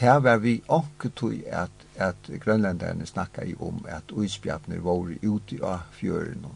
[0.00, 5.60] det var vi anke tog at, at grønlenderne snakka i om at uispjøtner var ute
[5.64, 6.46] av fjøren.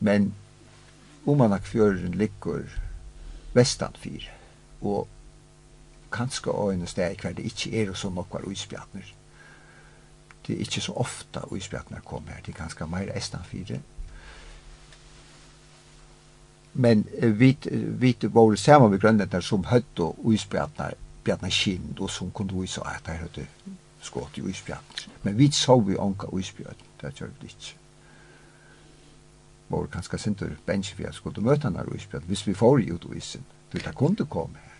[0.00, 0.34] Men
[1.26, 2.66] omanak fjøren ligger
[3.54, 4.30] vestanfyr,
[4.80, 5.08] og
[6.12, 9.14] kanskje øyne steg hver det ikke er så nok var uispjøtner
[10.50, 11.60] det er ikke så ofta og i
[12.04, 13.80] kom her, det er ganske mer estan fire.
[16.72, 20.94] Men vi, vi var saman med grønnetene som høtt og uispjatnar
[21.24, 23.46] bjarna kind og som kunde vise at det høtte
[24.02, 25.06] skått i uispjatnar.
[25.22, 27.76] Men vi så vi anka uispjatnar, det gjør vi ikke.
[29.68, 33.46] Vår ganske sinter bensin vi skulle møte han her uispjatnar, hvis vi får ut uisen,
[33.72, 34.70] det er kunde komme her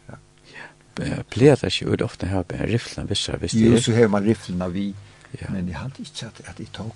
[1.31, 3.73] plejer det ikke ut ofte her på riflen, hvis jeg visste det.
[3.73, 4.95] Jo, så har man riflen av vi,
[5.31, 5.47] Ja.
[5.51, 6.93] Men jag hade inte att, att jag tog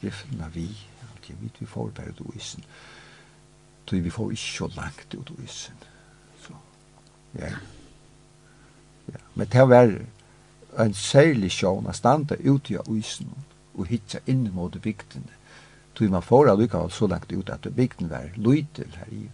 [0.00, 0.76] rifflarna vi.
[1.26, 2.62] Jag vet vi får bara ut isen.
[3.86, 5.74] Så vi får ikke så langt ut isen.
[6.46, 6.52] Så,
[7.32, 7.46] ja.
[9.06, 9.18] ja.
[9.34, 9.98] Men det var
[10.78, 13.30] en særlig sjån å stande ut av isen
[13.74, 15.34] og hitte inn mot bygdene.
[15.94, 19.26] Så man får allikevel så langt ut at bygden var lytel her i.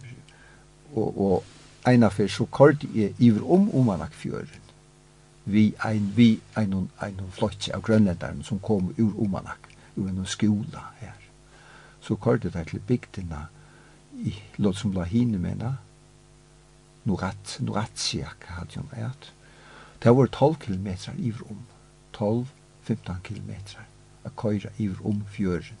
[0.93, 1.43] Og, og
[1.87, 4.66] ena för så kort i iver om om man fjøren
[5.47, 10.91] vi ein vi ein ein flotch av grønlendaren som kom ur Omanak ur en skola
[10.99, 11.15] her.
[12.01, 13.47] Så kørte det til bygdina
[14.25, 15.77] i lot som la hine mena
[17.07, 19.31] Norat, Noratsiak hadde jo vært.
[20.03, 20.87] Det var 12 km
[21.17, 21.61] iver om.
[22.17, 23.51] 12-15 km.
[24.25, 25.77] a køyra iver om fjøren.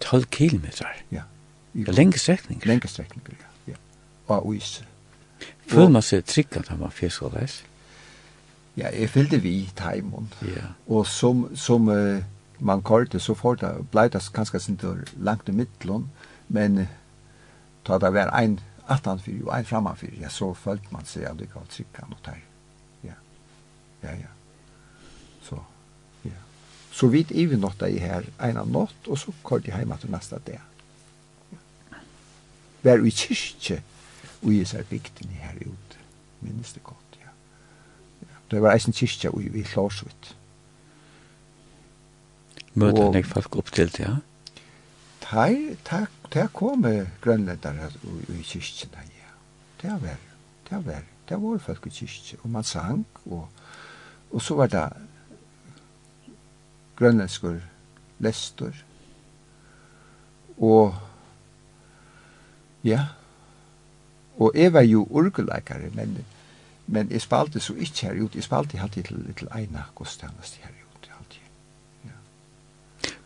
[0.00, 0.66] 12 km.
[1.10, 1.22] Ja.
[1.74, 2.66] Ja, lenge strekninger?
[2.66, 3.32] Lenge strekninger,
[3.66, 3.72] ja.
[3.72, 3.76] ja.
[4.34, 4.84] Og is.
[5.66, 7.64] Føler man seg trygg at han var fjeskoleis?
[8.76, 10.32] Ja, jeg fylte vi taimon.
[10.42, 10.72] Ja.
[10.86, 12.22] Og som, som uh,
[12.58, 16.08] man kortet, så får det, blei det kanskje ikke langt i midtelen,
[16.48, 16.86] men uh,
[17.86, 18.58] ta det var en
[18.88, 22.42] attanfyr og en framanfyr, ja, så følte man seg at det gav trykkan og teg.
[23.04, 23.14] Ja,
[24.02, 24.32] ja, ja.
[25.44, 25.60] Så,
[26.24, 26.42] ja.
[26.92, 29.96] Så vidt i vi nåtta i her ein av nått, og så kort jeg heima
[30.00, 30.60] til nasta dag.
[31.52, 32.02] Ja.
[32.82, 33.80] Vær i kyrkje,
[34.42, 36.04] og i sær bygden her ute,
[36.42, 37.03] minnes det godt
[38.50, 40.34] det var eisen kyrkja i, i Klarsvitt.
[42.74, 44.16] Møter nek folk opp til det, ja?
[45.34, 45.74] Nei,
[46.34, 46.84] det kom
[47.22, 47.90] grønlendere
[48.34, 49.32] i kyrkjene, ja.
[49.82, 50.20] Det var,
[50.68, 53.48] det var, det var folk i kyrkje, og man sang, og,
[54.30, 54.84] og så var det
[56.98, 57.58] grønlendskur
[58.22, 58.84] lester,
[60.58, 60.94] og
[62.84, 63.06] ja,
[64.38, 66.18] og jeg var jo orgeleikere, men
[66.86, 68.34] Men jeg spalte så ikke her ut.
[68.34, 71.10] Jeg spalte alltid til, til eina godstjeneste her ut.
[71.18, 71.40] Alltid.
[72.04, 72.10] Ja.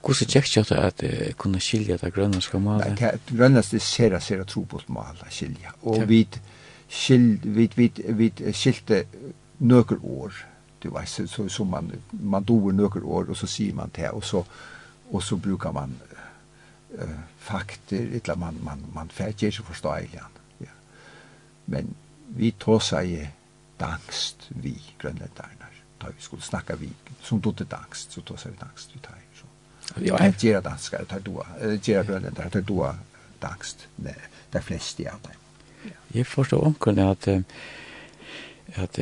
[0.04, 3.00] Hvordan tjekk kjøtt at uh, kunne skilje det grønlandske malet?
[3.00, 5.68] Nei, det grønlandske ser jeg ser jeg trobult malet skilje.
[5.82, 6.28] Og vi
[6.88, 9.04] skilte
[9.58, 10.32] nøkker år.
[10.82, 14.10] Du vet, så, så, så man, man doer nøkker år, og så sier man det,
[14.14, 14.44] og så,
[15.10, 15.96] og så brukar man
[16.94, 20.20] uh, fakter, eller man, man, man færger forstå eilig.
[20.60, 20.66] Ja.
[21.66, 21.96] Men
[22.28, 23.18] vi tåsa i
[23.80, 25.74] dagst vi grønlendarnar.
[25.98, 26.90] Da vi skulle snakka vi,
[27.22, 29.18] som dotte dagst, så tåsar vi dagst vi tar.
[29.34, 29.46] Så.
[30.04, 31.46] Ja, jeg gjerra danskar, tar doa,
[31.82, 32.92] gjerra grønlendar, tar doa
[33.42, 34.14] dagst, det
[34.52, 35.92] er flest i av dem.
[36.14, 37.28] Jeg forstår omkring at
[38.76, 38.98] at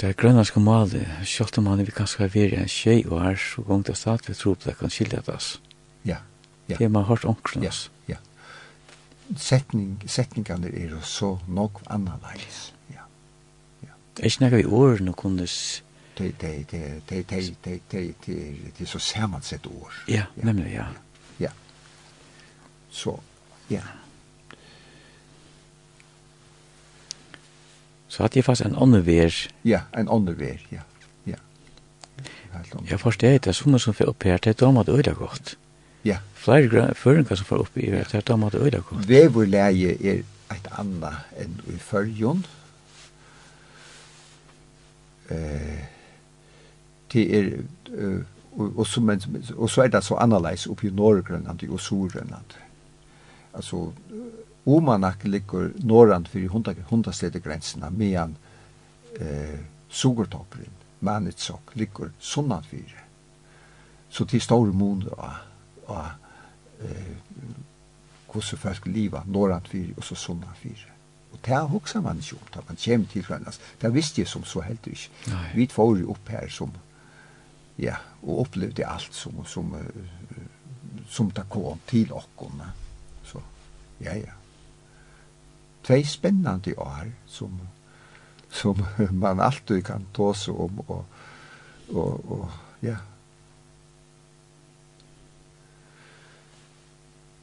[0.00, 3.62] det er grønlandske malet, selv om man er kanskje vært en tjej og her, så
[3.62, 5.60] gong det stadig vi tror på det kan skilja das.
[6.04, 6.18] Ja,
[6.68, 6.76] ja.
[6.76, 7.90] Det er man hørt omkring oss.
[8.08, 9.36] Ja, ja.
[9.38, 12.71] Setning, setningene er jo så nok annerledes
[14.22, 15.82] Det er ikke noe vi årene kundes...
[16.14, 16.30] Det
[18.78, 19.96] er så samansett år.
[20.06, 20.84] Ja, nemlig, ja.
[21.40, 21.50] Ja.
[22.90, 23.16] Så,
[23.70, 23.80] ja.
[28.06, 29.34] Så hadde jeg fast en annen vær.
[29.66, 30.86] Ja, en annen vær, ja.
[31.26, 31.42] ja.
[32.86, 35.56] Jeg forstår det, sånne som får opp her, det er damer det øyla godt.
[36.06, 36.22] Ja.
[36.38, 39.08] Flere føringer som får opp i her, det er damer det øyla godt.
[39.10, 40.22] Veverleie er
[40.54, 42.46] et annet enn i førjon.
[42.46, 42.61] Ja
[45.32, 45.84] eh
[47.12, 47.60] det är
[48.76, 49.20] och så men
[49.56, 52.54] och så är det så analys upp i Norrgrönland och Sydgrönland.
[53.52, 53.92] Alltså
[54.64, 57.12] Omanak ligger norrand för 100 100
[57.44, 58.36] gränserna medan
[59.20, 59.58] eh
[59.88, 63.04] Sugurtopprin, Manitsok ligger sunnand för.
[64.08, 65.08] Så till stor mån
[65.86, 65.96] och
[66.80, 67.16] eh
[68.32, 70.92] hur så folk leva norrand för och så sunnand för.
[71.32, 73.60] Og det har man ikke om, da man kommer til Grønlands.
[73.80, 75.10] Det visste jeg som så helt ikke.
[75.26, 75.48] Nei.
[75.54, 76.72] Vi får jo opp her som,
[77.78, 79.74] ja, og opplevde alt som, som,
[81.08, 82.62] som det kom til okken.
[83.24, 83.40] Så,
[84.00, 84.36] ja, ja.
[85.82, 87.60] Tvei spennende år som,
[88.50, 88.84] som
[89.24, 91.04] man alltid kan ta seg om, og,
[91.88, 92.50] og, og,
[92.82, 92.96] ja.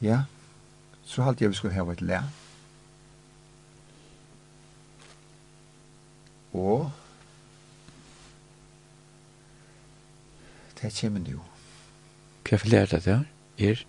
[0.02, 0.22] Ja,
[1.04, 2.39] så halte jeg vi skulle ha et lært
[6.54, 6.92] og
[10.82, 11.42] det kommer nu.
[12.48, 13.24] Hva er lært det der?
[13.60, 13.84] Er?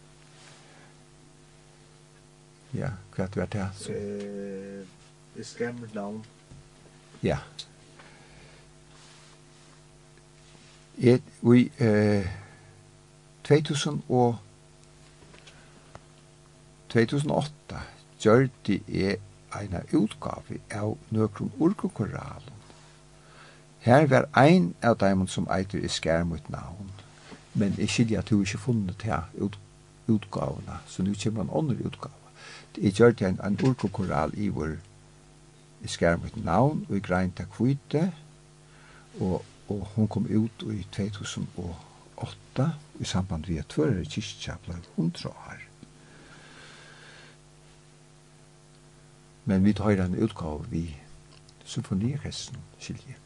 [2.75, 3.69] Ja, hva er det der?
[3.75, 3.93] Så...
[3.93, 4.87] Eh,
[5.95, 6.25] navn.
[7.23, 7.39] Ja.
[10.99, 12.27] Et, vi, eh,
[13.45, 14.37] 2000 og
[16.89, 17.81] 2008
[18.21, 19.17] gjør det er
[19.57, 22.57] eina utgave av nøkron urkokoralen.
[23.81, 26.91] Her var ein av dem som eitur i skær mot navn,
[27.55, 29.59] men jeg skilja at hun ikke funnet til ut,
[30.09, 32.35] utgavene, så nu kommer en ånder utgave.
[32.77, 34.77] Jeg gjør det en, en urkokoral i vår
[35.81, 38.13] i skær mot navn, og i grein til kvite,
[39.21, 42.71] og, og hun kom ut i 2008
[43.01, 45.70] i samband med at tvører kyrkja ble hundra år.
[49.45, 50.85] men vi tar en utgave vi
[51.65, 53.20] symfoniorkestren skiljer.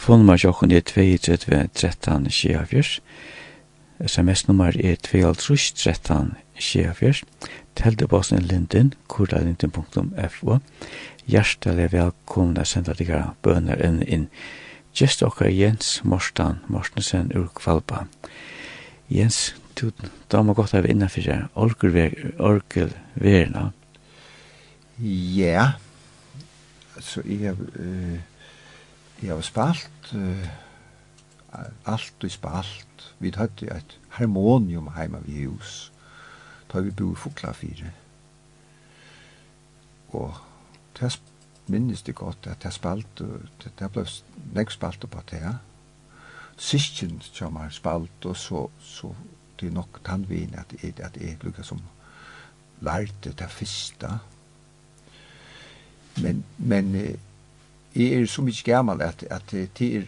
[0.00, 3.00] Telefonnummer jokken er 32 13 24.
[4.00, 7.22] SMS-nummer er 22 13 24.
[7.76, 10.56] Teltebossen er linden, kurlalinden.fo.
[11.28, 13.12] Hjertelig velkommen å sende deg
[13.44, 14.24] bønner inn inn.
[14.96, 18.06] Gjest dere Jens Morstan Morstensen ur Kvalpa.
[19.12, 19.92] Jens, du
[20.32, 21.44] damer godt av innenfor deg,
[22.40, 23.68] orkelverna.
[25.36, 25.68] Ja,
[26.96, 27.52] så jeg...
[27.76, 28.29] Uh
[29.22, 30.48] Jeg har spalt, uh,
[31.86, 33.14] alt og spalt.
[33.18, 35.92] Vi hadde et harmonium heima vi hus.
[36.72, 37.90] Da vi bo i Fokla 4.
[40.08, 40.34] Og
[41.00, 41.20] det
[41.66, 44.06] minnes det godt at jeg spalt, det, det ble
[44.54, 45.56] nek spalt på det.
[46.56, 49.14] Sistjen som har spalt, og så, så
[49.60, 51.80] det er nok tannvin at jeg, at jeg lukket som
[52.80, 54.08] lærte det første.
[56.22, 56.94] Men, men
[57.94, 60.02] jeg er så mykje gammal at, at det er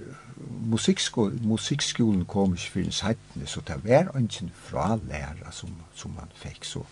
[1.42, 6.30] musikkskolen kom ikke for en seitene, så det var ikke fra lærer som, som man
[6.34, 6.64] fikk.
[6.64, 6.84] Så,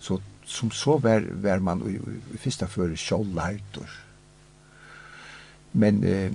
[0.00, 1.96] så, som så var, var man i,
[2.34, 3.86] i første før selv lærte.
[5.72, 6.32] Men eh,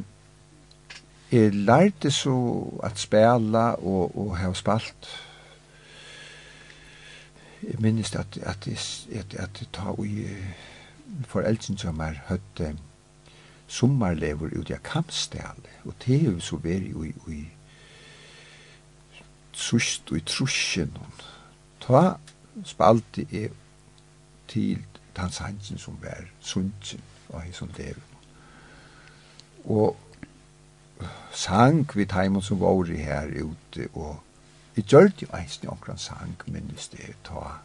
[1.32, 5.10] jeg lærte så at spela og, og ha spalt
[7.64, 10.06] jeg minnes at, at, at, at, at, at ta og
[11.30, 12.80] foreldrene som er høtte eh,
[13.72, 17.46] sommarlever ut i Kampstale, og det er jo så veri ui, ui,
[19.54, 20.92] trusht og i trusjen.
[21.82, 22.02] Ta
[22.68, 23.52] spalte jeg
[24.52, 24.84] til
[25.16, 27.00] Tansansen som var sunnsyn
[27.30, 28.04] og hei som lever.
[29.64, 34.20] Og sang vi taimon som var i her ute, og
[34.76, 37.56] jeg gjør det jo eisen i omkran sang, minnes det ta,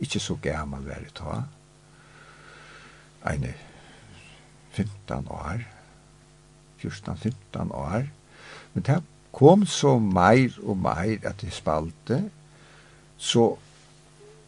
[0.00, 1.42] ikke så gammal var det ta,
[3.24, 3.54] eine
[4.74, 5.64] 15 år,
[6.84, 8.06] 14-15 år,
[8.74, 9.02] men det
[9.32, 12.30] kom så meir og meir at jeg spalte,
[13.16, 13.56] så,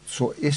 [0.05, 0.53] så jeg,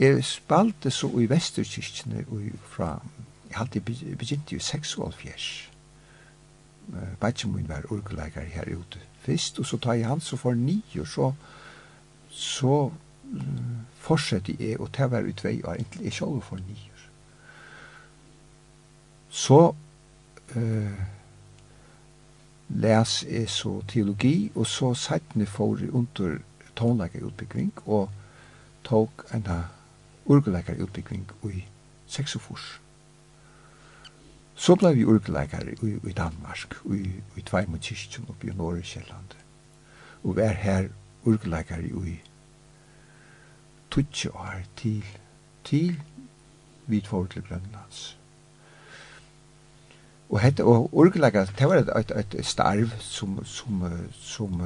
[0.00, 2.24] jeg spalte så i Vesterkirkene
[2.66, 3.02] fra,
[3.50, 5.68] jeg hadde begynt jo 6,5
[7.20, 8.98] Bætje min var orkeleikar her ute
[9.28, 11.32] fyrst, og så tar jeg han så for nio, så,
[12.30, 12.90] så
[13.24, 13.40] uh,
[14.00, 16.87] fortsetter jeg, og det var i tvei år, inntil jeg sjálf for nio.
[19.28, 19.74] Så
[20.56, 21.00] eh,
[22.68, 26.38] les jeg så teologi, og så seitene for under
[26.76, 28.10] tonlegerutbygging, og
[28.84, 29.46] tok en
[30.26, 31.64] urgelegerutbygging i
[32.06, 32.80] 46.
[34.54, 37.80] Så blei vi urgelegare i, i Danmark, i, i Tveim og
[38.28, 39.36] oppe i Norge Kjelland.
[40.24, 40.88] Og vi er her
[41.24, 42.18] urgelegare i
[43.90, 45.04] Tutsi år til,
[45.64, 46.02] til
[46.86, 48.17] vi tfor til Grønlands.
[50.28, 54.60] Og hette og orgelaga, det var et, et, et starv som, som, som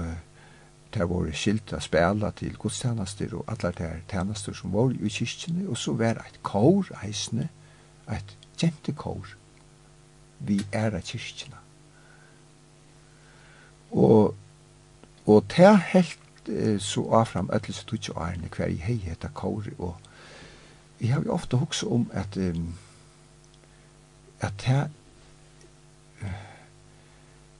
[0.95, 5.69] det var skilt å spela til godstjenester og alle de tjenester som var i kyrkjene,
[5.71, 7.49] og så var det et kår eisende,
[8.11, 9.37] et kjente kår
[10.43, 11.61] vi er av kyrkjene.
[13.93, 14.35] Og,
[15.27, 19.31] og det er helt eh, så avfram ødelig så ikke årene hver i hei heta
[19.35, 19.95] kår, og
[21.01, 22.75] jeg har jo ofte hoksa om at um,
[24.43, 24.91] at det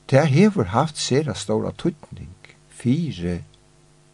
[0.09, 2.35] det hever haft sera stora tutning
[2.69, 3.39] fire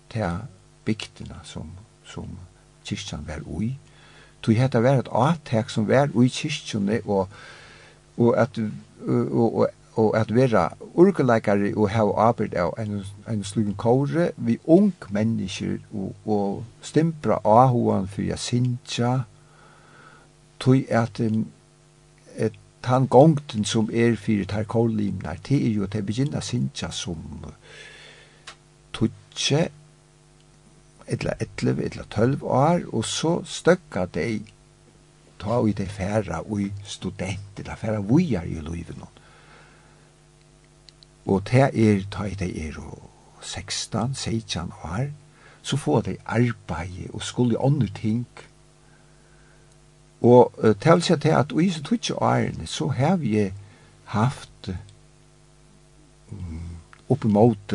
[0.09, 0.37] til
[0.85, 1.71] bygdina som,
[2.05, 2.37] som
[2.85, 3.77] kyrkjan var ui.
[4.41, 7.27] Tog hetta var et atek som var ui kyrkjane og,
[8.17, 8.59] og at
[9.07, 14.57] og, og, og at vera urgeleikare og hava arbeid av en, en slugen kåre vi
[14.67, 19.13] ung mennesker og, og stimpra ahoan fyrir jeg sintja
[20.59, 21.45] tog at um,
[22.37, 26.91] et tan gongten som er fyrir tar kålimnar, det er jo at det begynner sinja
[26.91, 27.45] som
[28.93, 29.65] tutsi,
[31.07, 34.41] etla 11, etla 12 år, og så støkka dei
[35.39, 39.03] ta i dei færa ui student, etla færa vujar i luiven.
[41.25, 42.77] Og det er ta i dei er
[43.41, 45.09] 16, 16 år,
[45.61, 48.27] så får dei arbeid og skulle andre ting,
[50.21, 53.47] Og uh, til å si til at i så tutsi årene så har vi
[54.11, 54.71] haft
[56.31, 56.77] um,
[57.09, 57.73] oppimot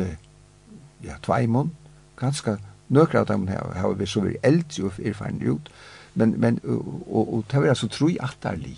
[1.04, 1.72] ja, tveimån,
[2.16, 5.70] ganske nøkker av dem har, har vi så vært eldre og erfaren ut,
[6.14, 8.76] men, men og, og, og det var altså tro i atterlig.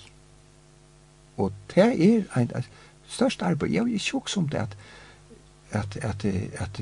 [1.37, 2.65] Og det er en, en
[3.09, 4.77] størst arbeid, jeg er sjokk som det at
[5.71, 6.81] at at at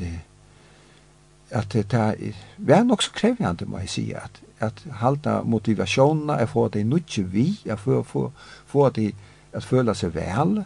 [1.50, 2.18] at at
[2.58, 6.72] det er nok så krevende, må jeg si at at halda motivasjonen, att få att
[6.72, 8.32] det är vi, att få, få,
[8.66, 9.14] få att, det,
[9.52, 10.64] att føla seg vel,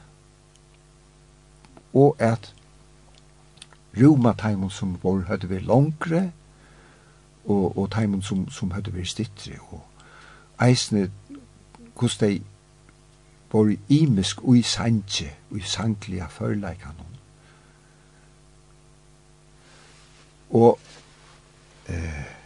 [1.92, 2.54] och att
[3.92, 6.30] roma timon som var høyde vi langre,
[7.44, 9.84] och och timon som som høyde vi stittre och
[10.60, 11.10] eisne
[11.94, 12.42] kost de
[13.52, 16.28] var imisk ui sanje ui i sankliga
[20.50, 20.78] og
[21.88, 22.37] eh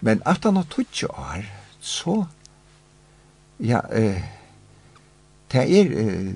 [0.00, 1.44] Men at han har tutsi år,
[1.80, 2.24] så,
[3.60, 4.22] ja, eh,
[5.52, 6.34] det er, eh,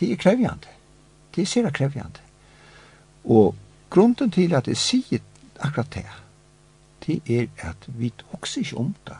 [0.00, 0.68] det er krevjande.
[1.34, 2.20] Det er sera krevjande.
[3.24, 3.54] Og
[3.90, 5.18] grunden til at jeg sier
[5.60, 6.06] akkurat det,
[7.06, 9.16] det er at vi hokser ikke om det.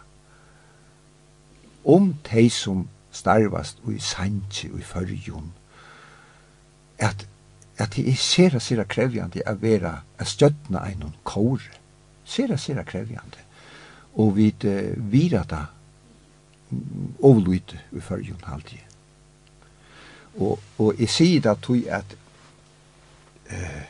[1.84, 5.52] Om de som starvast og i sanje og i fyrjun,
[6.98, 7.26] at,
[7.78, 11.80] at det er sera, sera krevjande å være, å støtna en kåre.
[12.24, 13.42] Sera, sera krevjande
[14.14, 15.64] og vi uh, virata
[17.22, 18.78] overlute i fyrjun halvtid.
[20.40, 22.16] Og, og jeg sier da tog at
[23.50, 23.82] uh,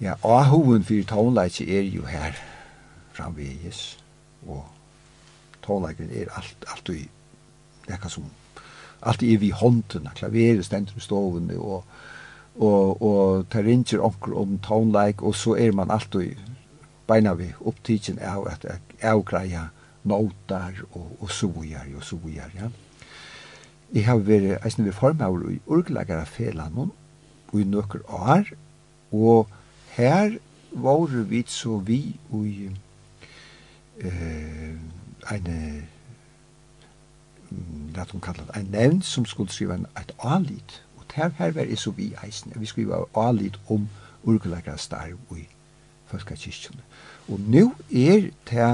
[0.00, 2.36] ja, ahoven for tonleitje er jo her
[3.16, 3.98] framvegis
[4.46, 4.64] og
[5.64, 7.06] tonleikeren er alt, alt i
[7.88, 8.26] nekka som
[9.06, 11.84] alt er vi håndtena, klaveret stendur i stovene og
[12.56, 16.55] og og tar injer onkel om tonleik og så er man alt alltid
[17.06, 18.66] beina vi opptidsen av at
[19.02, 19.68] avgreia
[20.06, 22.70] notar og, og sojar og sojar, ja.
[23.94, 28.50] Jeg har vært eisen vi formaver i urglagara felan og i nøkker år,
[29.14, 29.48] og
[29.94, 30.38] her
[30.72, 32.00] var vi så vi
[32.34, 32.70] i
[34.02, 34.74] eh,
[35.32, 35.86] en
[37.94, 41.62] det hun kallar en nevn som skulle skriva en, et alit, og her, her var
[41.62, 43.88] jeg så vi eisen, vi skriva alit om
[44.24, 45.46] urglagara starv i
[46.10, 46.82] folkakirkjene.
[47.28, 48.68] Og nu er det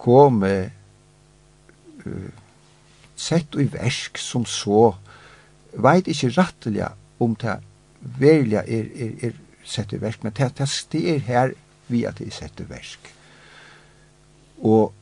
[0.00, 0.70] komme
[2.06, 2.30] uh,
[3.16, 4.94] sett i versk som så
[5.76, 6.88] veit ikkje rattelig
[7.20, 7.58] om det
[8.00, 11.52] verilig er, er, er sett i versk, men det, det er her
[11.88, 13.12] vi at det er sett i versk.
[14.64, 14.92] Og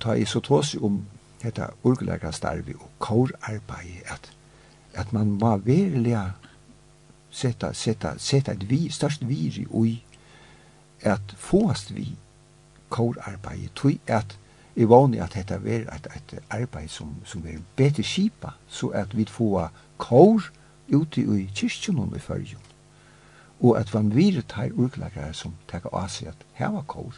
[0.00, 1.00] ta i så tås om
[1.42, 4.30] dette orgelægrastarvi og kårarbeid at,
[4.94, 6.16] at man må verilig
[7.30, 9.96] setta, setta, setta et vi, størst viri ui
[11.02, 12.16] at fåast vi
[12.92, 14.38] kårarbeid, tog at
[14.76, 19.16] jeg vanlig at dette er et, et arbeid som, som er bedre skipa, så at
[19.16, 20.48] vi får kår
[20.92, 22.60] ute i kyrkjen og i fyrjen.
[23.60, 27.14] Og at man virer tar urklagere som tar av seg at her var kår.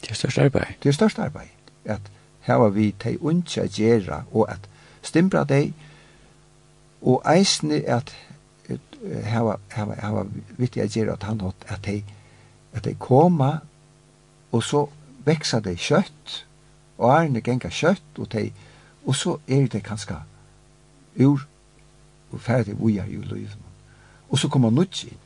[0.00, 0.76] Det er størst arbeid.
[0.82, 1.48] Det er størst arbeid.
[1.84, 2.00] At
[2.40, 4.68] her var vi til ikke å gjøre, og at
[5.02, 5.72] stimbra deg,
[7.02, 8.12] og eisne at
[9.24, 10.26] her var, her var, her var
[10.58, 12.02] vittig å gjøre at han hatt at de
[12.72, 13.58] at de koma,
[14.52, 14.86] og så
[15.24, 16.46] veksa de kjøtt,
[16.98, 18.50] og ærene genga kjøtt, og, de,
[19.06, 20.20] og så er de kanskje
[21.20, 21.46] ur,
[22.30, 23.66] og ferdig vujar jo løyven.
[24.30, 25.18] Og så kommer nuts inn.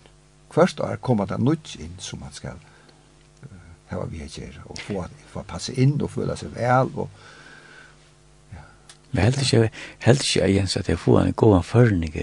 [0.50, 2.56] Først år kommer det nuts inn, som man skal
[3.42, 3.48] uh,
[3.90, 7.10] hava vi her, og få, få passe inn, og føle seg vel, og
[9.14, 12.14] Men helt ikke, helt ikke, Jens, at jeg får en god anførning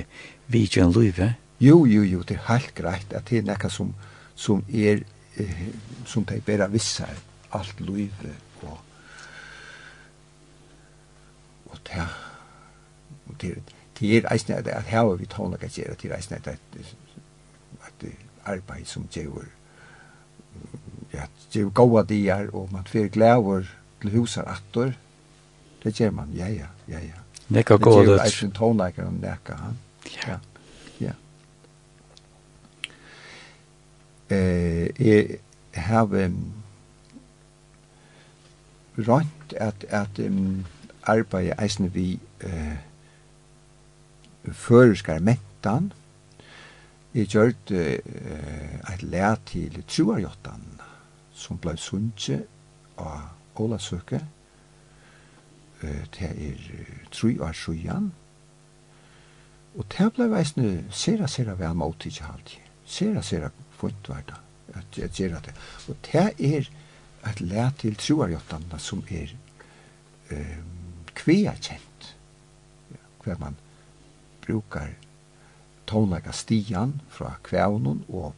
[0.48, 1.36] vi ikke en løyve.
[1.60, 3.94] Jo, jo, jo, det er helt greit at det er nekka som,
[4.36, 5.04] som er
[5.38, 5.68] eh,
[6.06, 7.22] som de bare visser
[7.52, 8.78] alt livet og
[11.72, 12.08] og det
[13.28, 18.06] og det er eisne at, at her vi tåna kan gjøre til eisne at at
[18.46, 19.46] arbeid som gjør
[21.14, 23.66] ja, gjør gode dier og man får glæver
[24.02, 24.94] til huset atter
[25.84, 28.06] det gjør man, ja, ja, ja, ja Nekka gode det.
[28.08, 29.78] gjør er eisne tåna kan nekka han.
[30.06, 30.30] Ja.
[30.32, 30.38] ja.
[34.32, 35.38] eh, jeg
[35.74, 36.54] har um,
[38.98, 40.66] rønt at, at um,
[41.04, 42.78] arbeidet eisen vi eh,
[44.52, 45.94] føreskar mentan.
[47.14, 48.00] Jeg gjør eh,
[48.94, 50.64] et lær til truarjottan
[51.34, 52.42] som blei sunnje
[53.02, 54.22] av Ola Søke.
[55.82, 56.66] Eh, det er
[57.12, 58.12] tru av sjujan.
[59.76, 62.70] Og det blei eisen sera, sera vel mot ikke halvtid.
[62.86, 63.52] Sera, sera
[63.82, 64.40] fint var det,
[64.80, 65.54] at jeg gjør det.
[65.88, 66.70] Og det er
[67.30, 69.34] et lær til troarjottene som er
[70.32, 70.60] eh,
[71.18, 72.12] kvea kjent.
[73.24, 73.58] Hver man
[74.42, 74.96] brukar
[75.90, 78.34] tonlaga stian fra kveavnen og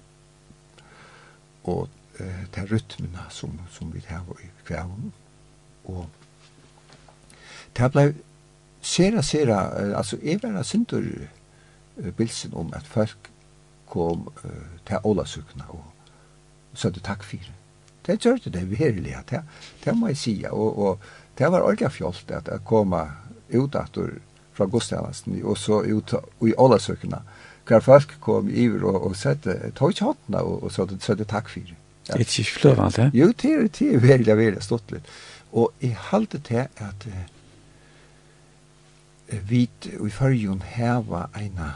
[1.63, 1.87] og
[2.19, 5.13] eh, til rytmene som, som vi har i kveavnen.
[5.87, 6.09] Og
[7.77, 8.09] det blei
[8.83, 9.61] sera, sera,
[9.95, 11.07] altså jeg var sindur
[12.17, 13.32] bilsen om at folk
[13.93, 15.83] kom uh, til Ålasukna og
[16.73, 17.51] sødde takk for.
[18.03, 19.43] Det gjør det det herlig, det,
[19.85, 20.99] det må jeg si, og, og
[21.37, 24.17] det var ordentlig fjolt at jeg kom ut etter
[24.53, 27.21] fra Gustavsen og så ut i Ålasukna,
[27.67, 31.49] hver folk kom iver og, og sette tog ikke håndene og, og så sødde takk
[31.49, 31.71] for.
[32.09, 32.17] Ja.
[32.17, 32.91] Det er ikke fløvende?
[32.97, 33.11] det?
[33.13, 35.07] Jo, det er, det er veldig, veldig stått litt.
[35.53, 37.23] Og jeg halte til at uh,
[39.49, 41.71] vi i førjon heva eina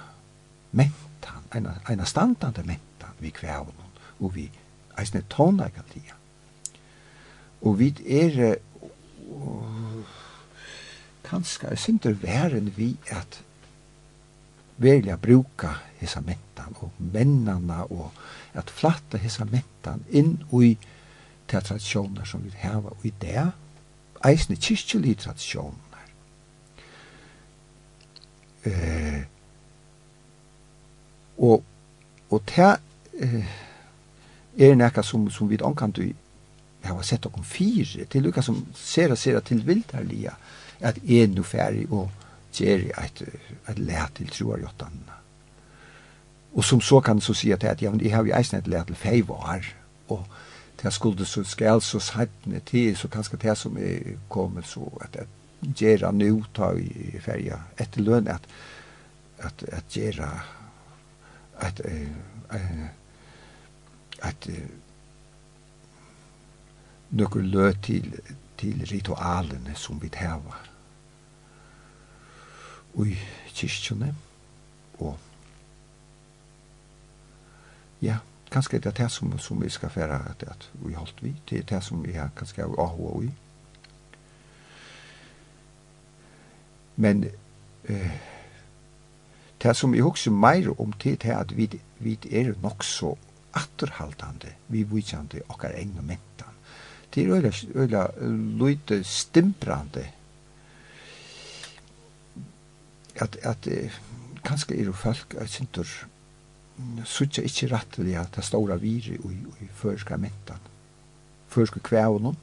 [0.75, 1.06] menn
[1.55, 3.73] eina eina standande mentan vi kvævun
[4.19, 4.49] og vi
[4.99, 5.83] eisne tónleika.
[7.61, 8.55] Og vi er
[11.23, 13.43] kanska sindur væren vi at
[14.77, 15.69] velja bruka
[15.99, 18.11] hesa mentan og mennana og
[18.53, 20.77] at flatta hesa mentan inn i
[21.47, 23.51] til tradisjoner som vi hava og i det
[24.25, 26.03] eisne kyrkjelig tradisjoner.
[28.65, 29.21] Eh,
[31.37, 31.63] Og,
[32.29, 32.75] og ta
[33.19, 33.51] eh,
[34.57, 36.07] er nekka som, som vi omkant du
[36.87, 40.33] har sett okkom fire, til lukka som ser og ser til vildarlia,
[40.79, 42.09] at er no ferdig og
[42.53, 43.21] gjer et,
[43.69, 45.17] et lært til troar jottanna.
[46.57, 48.87] Og som så kan så si at ja, men jeg har jo eisen et let
[48.87, 49.65] til feivar,
[50.09, 50.23] og
[50.81, 55.15] det skulle så skal så sættne til, så kanskje det som er kommet så, at,
[55.15, 55.27] at
[55.75, 58.41] gjera nu ta i ferja etter løn, at,
[59.37, 60.29] at, at gjera
[61.59, 61.81] at
[64.21, 64.49] at
[67.09, 68.19] nokkur lø til
[68.57, 70.57] til ritualene som vi tæva
[72.97, 73.17] Ui
[73.53, 74.15] kyrkjene
[74.99, 75.19] og
[78.01, 78.17] ja,
[78.51, 81.59] kanskje det er det som, som vi skal fære at, at vi holdt vi det
[81.59, 83.31] er det som vi har kanskje av AHO i
[86.95, 87.25] men
[87.85, 88.36] eh,
[89.63, 93.15] Det som jeg husker mer om tid er at vi, vi er nok så
[93.57, 96.53] atterhaldande, vi vitsjande okkar egne mentan.
[97.13, 98.03] Det er øyla, øyla
[98.59, 100.05] løyde stimprande
[103.17, 103.67] at, at
[104.45, 105.87] kanskje er folk er sintur
[107.05, 110.61] sutja ikkje rattelig at det ståra viri i, i førska mentan,
[111.49, 112.37] førska kvævunum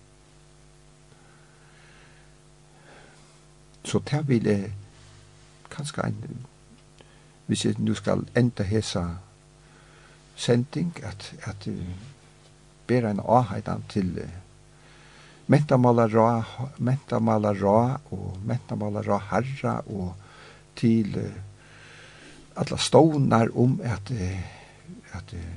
[3.85, 4.73] Så det vil
[5.71, 6.47] kanskje en
[7.47, 9.05] hvis jeg nu skal enda hesa
[10.37, 11.95] sending, at, at uh,
[12.87, 14.31] bera en avheitan til uh,
[15.47, 16.43] mentamalera,
[16.79, 20.15] mentamalera og mentamalera herra og
[20.77, 21.31] til uh,
[22.57, 24.41] alla stånar om at, uh,
[25.13, 25.53] at uh,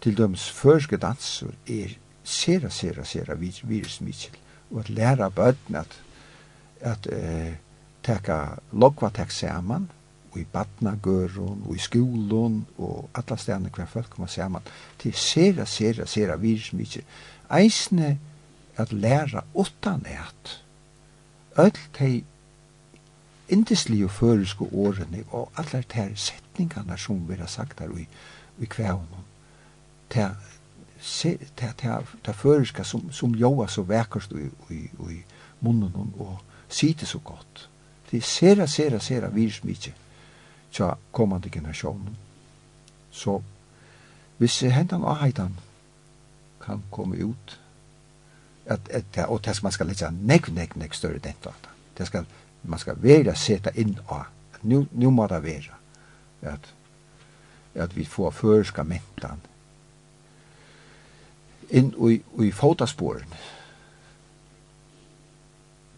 [0.00, 1.94] til døms førske danser er
[2.24, 4.40] sera, sera, sera virusmikkel
[4.70, 6.00] og at læra bøtten at,
[6.80, 7.52] at uh,
[8.04, 8.38] teka
[8.72, 9.88] logva tek saman
[10.34, 14.62] og i badnagøren, og i skolen, og alla stedene hver folk kommer saman.
[14.98, 17.02] til er sera, sera, sera virus mykje.
[17.58, 18.18] Eisne
[18.76, 20.64] at læra åttan et.
[21.58, 22.24] Öll tei
[23.48, 28.08] indisli og føreske årene, og alla ter setningarna som vi har sagt her i,
[28.58, 29.24] i kvævnum.
[30.10, 30.30] Ta
[31.00, 31.72] se, te,
[32.24, 34.80] te, føreske som, som joa så vekkast i, i,
[35.10, 35.22] i
[35.60, 37.68] munnen og sitte så godt.
[38.10, 39.92] Det er sera, sera, sera virus mykje
[40.74, 42.16] tja kommande generasjonen.
[43.10, 43.38] Så
[44.36, 45.54] hvis hendan og heitan
[46.64, 47.60] kan komme ut,
[48.66, 51.70] at, at, og det man skal lesa nekk, nekk, nekk større dent av det.
[51.98, 52.26] Det skal,
[52.62, 55.76] man skal være seta inn av, at nu, nu må det være,
[56.42, 56.72] at,
[57.74, 59.44] at vi får førska mentan
[61.70, 63.30] inn i, i fotasporen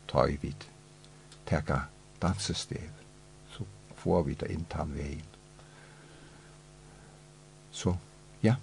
[0.07, 0.69] ta i vid
[1.47, 1.81] teka
[2.23, 2.96] dansesteg
[4.07, 5.27] får vi det inn tann veien.
[7.75, 7.97] Så,
[8.41, 8.55] ja.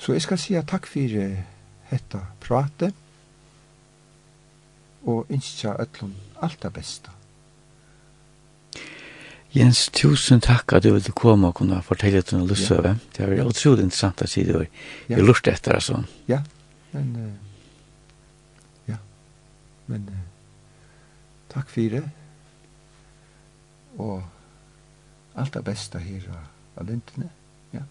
[0.00, 1.16] Så jeg skal si takk for
[1.90, 2.90] dette prate
[5.04, 7.12] og innskja öllum alt det beste.
[9.50, 12.94] Jens, tusen takk at du ville komme og kunne fortelle denne løsøve.
[12.94, 13.08] Ja.
[13.16, 14.68] Det var utrolig interessant å si det var.
[15.08, 15.16] Ja.
[15.16, 16.04] Jeg lurte etter, altså.
[16.30, 16.38] Ja,
[16.94, 17.08] men...
[17.18, 18.98] Uh, ja,
[19.90, 20.06] men...
[20.06, 20.20] Uh,
[21.50, 22.04] takk for det
[24.00, 26.30] og alt det beste her
[26.76, 27.30] av lintene.
[27.76, 27.84] Ja.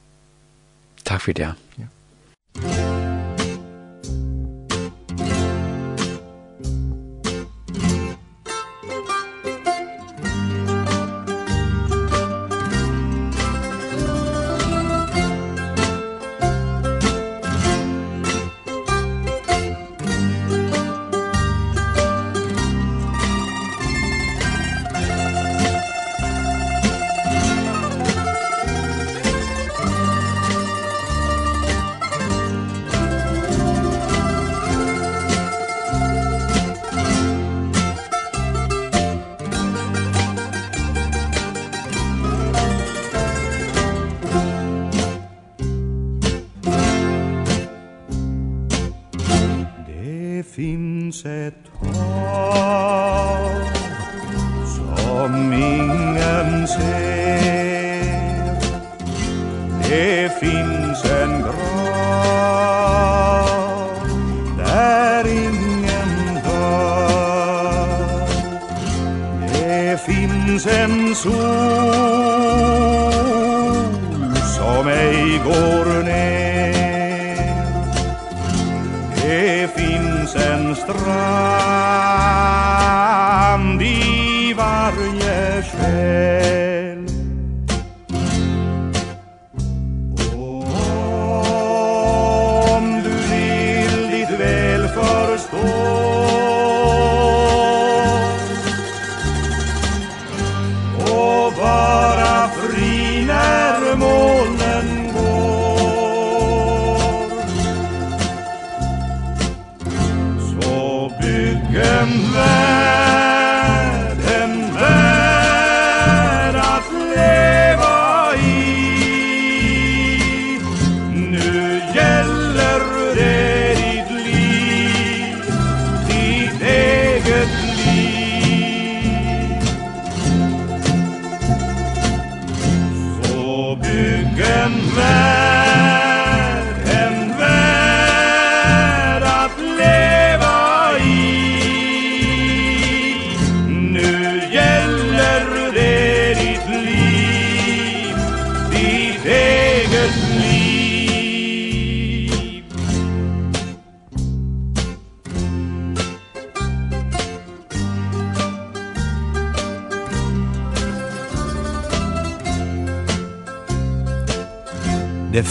[1.06, 1.54] Takk for det.
[1.80, 3.09] Ja.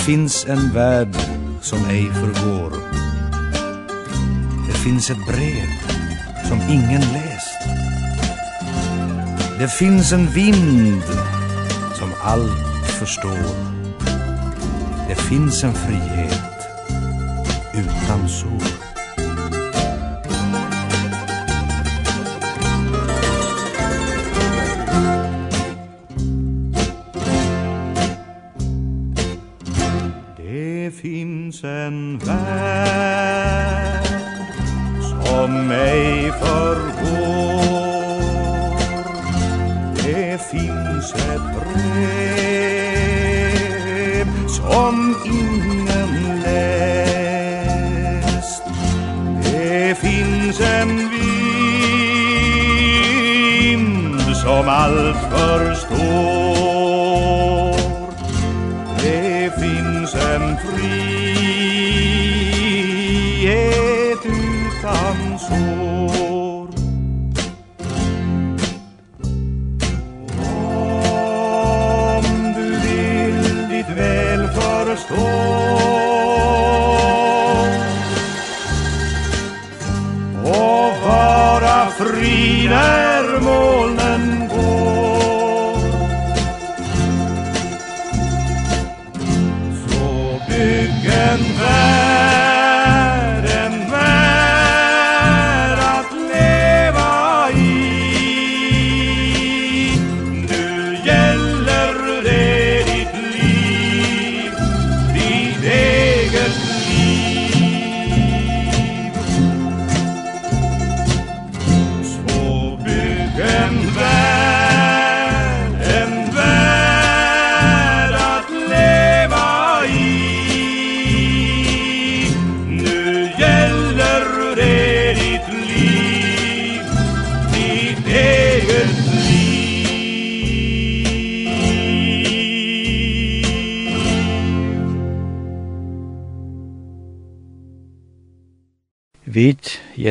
[0.09, 1.17] finns en värld
[1.61, 2.73] som ej förgår.
[4.67, 5.69] Det finns ett brev
[6.49, 7.59] som ingen läst.
[9.59, 11.03] Det finns en vind
[11.99, 13.55] som allt förstår.
[15.09, 16.48] Det finns en frihet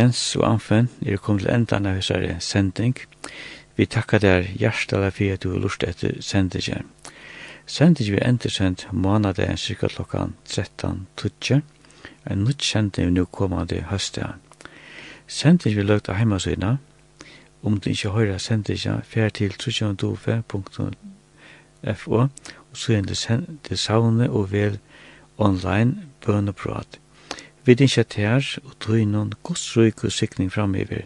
[0.07, 2.93] Jens og Anfen er kommet til endan av hessare sending.
[3.75, 6.87] Vi takkar der hjertala for at du har lust etter sendingen.
[7.67, 11.59] Sendingen vi endersendt månadag cirka klokkan 13.20.
[12.31, 14.31] En nytt sending vi nu komande høstet.
[15.27, 16.77] Sendingen vi løgt av heimasøyna.
[17.63, 22.29] Om du ikke høyra sendingen, fer til trusjondove.fo og
[22.73, 23.01] så er
[23.69, 24.79] det savne og vel
[25.37, 26.99] online bøneprat.
[27.67, 31.03] Vi dinskja ter og tog tøynon godsrøyk og sikning framöver.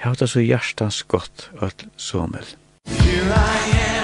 [0.00, 2.46] Hauta så hjertans godt, at somel.
[2.88, 3.99] Here I am.